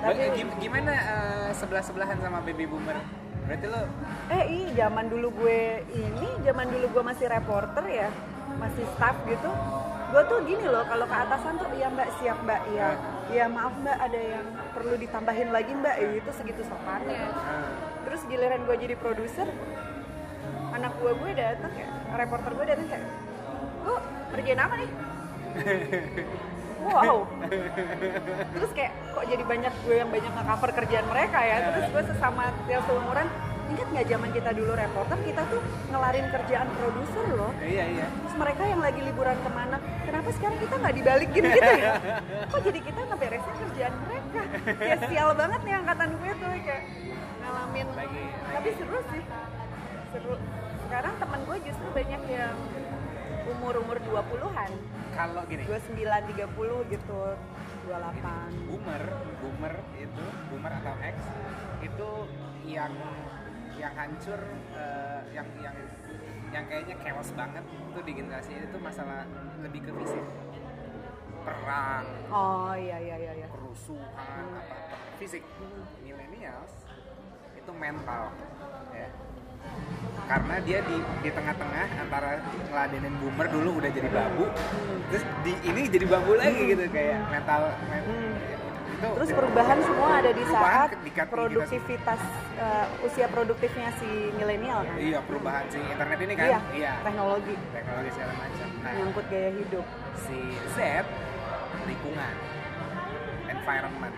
[0.00, 0.92] Tapi Gim- gimana
[1.52, 2.96] sebelah sebelahan sama baby boomer?
[3.44, 3.82] Berarti lo
[4.30, 8.08] eh iya zaman dulu gue ini zaman dulu gue masih reporter ya
[8.56, 9.50] masih staff gitu
[10.10, 12.94] gue tuh gini loh kalau ke atasan tuh iya mbak siap mbak iya.
[13.30, 15.96] Iya maaf mbak ada yang perlu ditambahin lagi mbak.
[15.98, 17.70] Eh, itu segitu sopannya ah,
[18.06, 19.46] terus giliran gue jadi produser
[20.70, 23.06] anak gue gue datang kayak reporter gue datang kayak
[23.82, 23.94] bu
[24.30, 24.90] kerjaan apa nih
[26.84, 27.28] wow.
[28.56, 31.56] Terus kayak kok jadi banyak gue yang banyak nge-cover kerjaan mereka ya?
[31.72, 33.28] Terus gue sesama yang seumuran
[33.70, 35.62] ingat nggak zaman kita dulu reporter kita tuh
[35.94, 37.52] ngelarin kerjaan produser loh.
[37.62, 38.06] Iya iya.
[38.10, 41.92] Terus mereka yang lagi liburan ke mana kenapa sekarang kita nggak dibalikin gitu ya?
[42.50, 44.40] Kok jadi kita ngeberesin kerjaan mereka?
[44.82, 46.82] Ya sial banget nih angkatan gue tuh kayak
[47.46, 47.86] ngalamin.
[48.50, 49.22] Tapi seru sih.
[50.10, 50.34] Seru.
[50.90, 52.56] Sekarang teman gue justru banyak yang
[53.50, 54.70] umur-umur 20-an
[55.14, 55.62] kalau gini.
[55.66, 57.20] 29, 30 gitu
[57.90, 59.02] 28 boomer
[59.42, 61.16] boomer itu boomer atau X
[61.82, 62.10] itu
[62.68, 62.92] yang
[63.74, 64.40] yang hancur
[64.76, 65.76] eh, yang yang
[66.50, 69.22] yang kayaknya chaos banget itu di generasi ini tuh masalah
[69.62, 70.24] lebih ke fisik.
[71.40, 72.04] Perang.
[72.28, 73.48] Oh iya iya iya, iya.
[73.48, 74.76] kerusuhan apa
[75.16, 75.46] fisik.
[76.02, 76.74] Millennials
[77.54, 78.34] itu mental.
[78.90, 79.08] Ya
[80.22, 84.44] karena dia di di tengah-tengah antara ngeladenin boomer dulu udah jadi babu
[85.10, 88.34] terus di ini jadi babu lagi gitu kayak mental men- Hmm.
[89.00, 92.20] itu Terus perubahan semua ada di saat ketika kita- produktivitas
[92.54, 94.96] eh, usia produktifnya si milenial kan.
[95.00, 96.46] iya perubahan si internet ini kan?
[96.70, 97.56] Iya, teknologi.
[97.72, 98.66] Teknologi segala macam.
[98.76, 99.86] Nah menyangkut gaya hidup.
[100.20, 100.38] si
[100.70, 100.78] Z
[101.82, 102.34] lingkungan
[103.48, 104.14] environment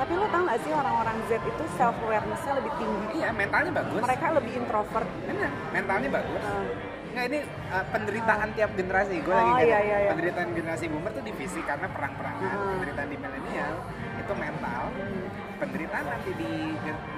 [0.00, 3.06] Tapi lo tau gak sih orang-orang Z itu self awareness-nya lebih tinggi.
[3.14, 5.08] iya mentalnya bagus Mereka lebih introvert.
[5.22, 6.64] Bener, mentalnya bagus Eh,
[7.10, 7.38] Nggak ini
[7.68, 9.18] uh, penderitaan tiap generasi.
[9.18, 10.10] Gue Oh, lagi iya, iya, iya.
[10.14, 12.48] penderitaan generasi boomer tuh di fisik karena perang-perangan.
[12.48, 12.70] Hmm.
[12.72, 13.74] Penderitaan di milenial
[14.16, 14.82] itu mental.
[14.88, 15.24] hmm,
[15.58, 16.52] Penderitaan nanti di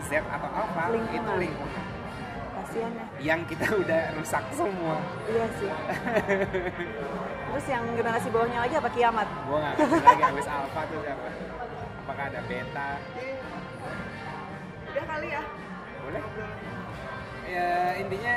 [0.02, 1.22] Z atau Alpha Lingkungan.
[1.22, 1.84] itu lingkungan.
[2.52, 3.04] kasihan ya.
[3.22, 4.96] Yang kita udah rusak semua.
[5.28, 5.70] Iya sih.
[7.46, 9.28] Terus yang generasi bawahnya lagi apa kiamat?
[9.44, 11.28] Gue nggak lagi habis Alpha tuh siapa.
[12.03, 12.90] Apakah ada beta?
[14.90, 15.42] Udah kali ya.
[16.03, 16.22] Boleh?
[17.46, 18.36] Ya intinya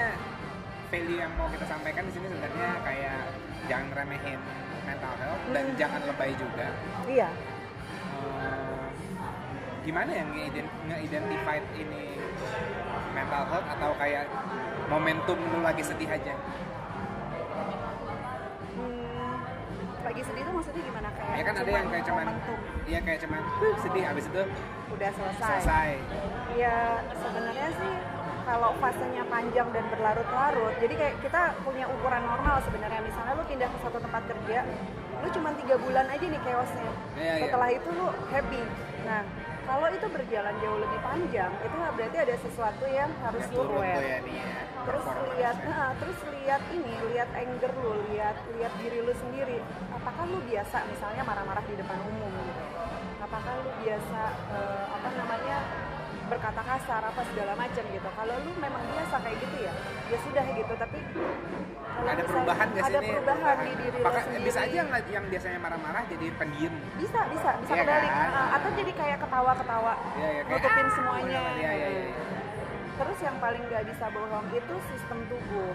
[0.93, 3.19] value yang mau kita sampaikan di sini sebenarnya kayak
[3.65, 4.39] jangan remehin
[4.85, 5.77] mental health dan Hmm.
[5.81, 6.67] jangan lebay juga.
[7.09, 7.29] Iya.
[8.21, 8.85] Eh,
[9.81, 10.29] gimana yang
[10.85, 12.21] nge-identify ini
[13.17, 14.29] mental health atau kayak
[14.85, 16.37] momentum lu lagi sedih aja
[20.65, 21.35] maksudnya gimana kayak?
[21.37, 22.25] ya kan ada yang kayak cuman
[22.89, 24.43] iya kayak cuman "Huh, sedih abis itu
[24.97, 25.37] udah selesai.
[25.37, 25.89] selesai
[26.57, 26.77] Ya
[27.13, 27.93] sebenarnya sih
[28.45, 33.01] kalau fasenya panjang dan berlarut-larut, jadi kayak kita punya ukuran normal sebenarnya.
[33.01, 34.59] Misalnya lu pindah ke satu tempat kerja,
[35.21, 36.91] lu cuma tiga bulan aja nih chaosnya.
[37.17, 37.43] Iya, iya.
[37.45, 38.61] Setelah itu lu happy.
[39.05, 39.21] Nah
[39.65, 44.01] kalau itu berjalan jauh lebih panjang, itu berarti ada sesuatu yang harus lu aware.
[44.01, 45.69] ya ya Terus lihat, ya.
[45.73, 49.57] nah, terus lihat ini, lihat anger lu, lihat lihat diri lu sendiri.
[49.89, 52.63] Apakah lu biasa misalnya marah-marah di depan umum gitu?
[53.25, 54.21] Apakah lu biasa
[54.53, 55.57] eh, apa namanya
[56.25, 58.09] berkata kasar apa segala macam gitu?
[58.09, 59.73] Kalau lu memang biasa kayak gitu ya,
[60.07, 60.73] ya sudah gitu.
[60.75, 60.97] Tapi
[61.95, 64.43] ada perubahan nggak sih Ada perubahan di diri lu sendiri.
[64.43, 68.11] bisa aja yang, yang biasanya marah-marah jadi pendiam Bisa, bisa, bisa Iya kebalik.
[68.11, 68.29] kan?
[68.29, 71.39] Ah, atau jadi kayak ketawa-ketawa, Iya, iya, kayak, nutupin "Ah!" semuanya.
[71.55, 72.13] Iya, iya, iya.
[72.95, 75.71] Terus yang paling nggak bisa bohong itu sistem tubuh.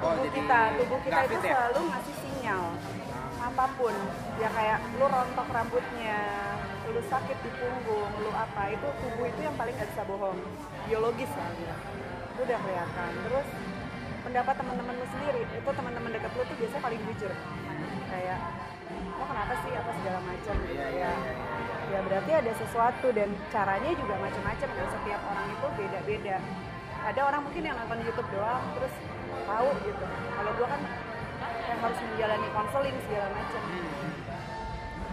[0.00, 1.52] oh tubuh jadi kita tubuh kita itu ya?
[1.52, 2.64] selalu ngasih sinyal
[3.40, 3.94] apa pun
[4.36, 6.18] ya kayak lu rontok rambutnya
[6.90, 10.38] lu sakit di punggung lu apa itu tubuh itu yang paling gak bisa bohong.
[10.90, 11.74] Biologis soalnya
[12.34, 13.10] itu udah kelihatan.
[13.26, 13.46] Terus
[14.20, 17.32] pendapat teman-teman lu sendiri itu teman-teman dekat lu tuh biasanya paling jujur.
[18.10, 18.38] Kayak
[18.90, 19.72] lo kenapa sih?
[19.76, 20.54] Apa segala macam?
[20.66, 21.34] Gitu Iya, ya iya.
[21.94, 24.86] ya berarti ada sesuatu dan caranya juga macam-macam kan.
[24.90, 26.36] Setiap orang itu beda-beda.
[27.00, 28.94] Ada orang mungkin yang nonton YouTube doang terus
[29.46, 30.04] tahu gitu.
[30.10, 30.80] Kalau gua kan
[31.70, 33.62] yang harus menjalani konseling segala macam.
[33.62, 34.29] Hmm.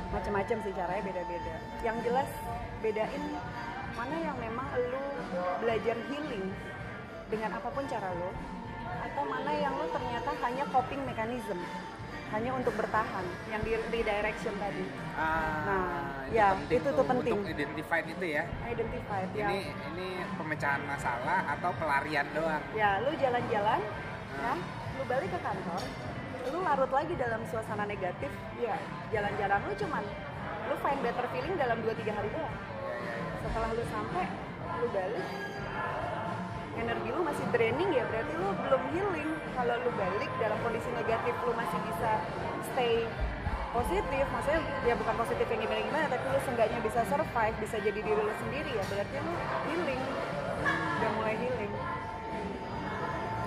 [0.09, 1.55] Macam-macam sih caranya beda-beda.
[1.83, 2.29] Yang jelas
[2.79, 3.23] bedain
[3.97, 5.01] mana yang memang lu
[5.57, 6.53] belajar healing
[7.27, 8.29] dengan apa pun cara lo
[8.87, 11.59] atau mana yang lo ternyata hanya coping mechanism
[12.27, 14.83] hanya untuk bertahan yang di redirection tadi.
[15.15, 15.87] Ah, Nah,
[16.27, 17.33] ya, penting itu tuh penting.
[17.33, 18.43] untuk identify itu ya.
[18.67, 19.47] Identify ya.
[19.47, 19.59] Ini
[19.95, 22.63] ini pemecahan masalah atau pelarian doang?
[22.75, 23.79] Ya lu jalan-jalan
[24.37, 24.53] ya
[24.97, 25.81] lu balik ke kantor
[26.51, 28.31] lu larut lagi dalam suasana negatif.
[28.61, 28.75] Ya
[29.11, 30.03] jalan-jalan lu cuman
[30.67, 32.55] lu find better feeling dalam 2-3 hari doang.
[33.43, 34.25] Setelah lu sampai
[34.77, 35.27] lu balik
[36.77, 39.29] energi lu masih draining ya berarti lu belum healing.
[39.57, 42.11] Kalau lu balik dalam kondisi negatif lu masih bisa
[42.73, 43.03] stay
[43.73, 44.25] positif.
[44.29, 48.21] Maksudnya ya bukan positif yang gimana gimana tapi lu seenggaknya bisa survive bisa jadi diri
[48.21, 49.33] lu sendiri ya berarti lu
[49.71, 50.03] healing.
[50.97, 51.56] Udah mulai healing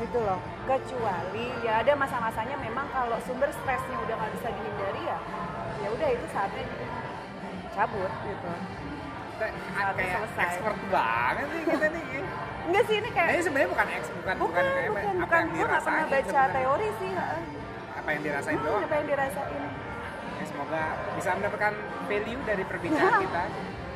[0.01, 0.39] gitu loh.
[0.65, 5.19] Kecuali ya ada masa-masanya memang kalau sumber stresnya udah nggak bisa dihindari ya
[5.81, 6.65] ya udah itu saatnya
[7.71, 8.51] cabut gitu.
[9.39, 10.45] Saatnya kayak selesai.
[10.47, 12.05] expert banget nih kita nih.
[12.71, 15.17] Enggak sih ini Nah, kayak ini sebenarnya bukan eks bukan bukan, bukan kayak bukan apa
[15.19, 15.41] bukan.
[15.41, 16.55] Yang dirasain pernah baca sebenarnya.
[16.55, 17.13] teori sih
[17.91, 18.83] apa yang dirasain Hmm, doang.
[18.83, 19.63] apa yang dirasain.
[20.31, 20.83] Ya, semoga
[21.13, 21.73] bisa mendapatkan
[22.07, 23.43] value dari perbincangan kita.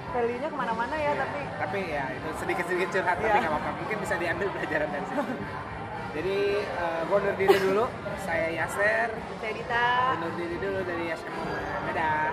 [0.07, 3.37] Value-nya ke mana-mana ya tapi tapi ya itu sedikit sedikit curhat tapi Iya.
[3.37, 3.71] nggak apa-apa.
[3.77, 5.23] Mungkin bisa diambil pelajaran dari situ
[6.15, 7.85] Jadi eh, uh, gue undur diri dulu.
[8.23, 9.11] Saya Yaser.
[9.43, 9.87] Saya Dita.
[10.15, 11.31] Undur diri dulu dari Yaser
[11.91, 12.31] Dadah.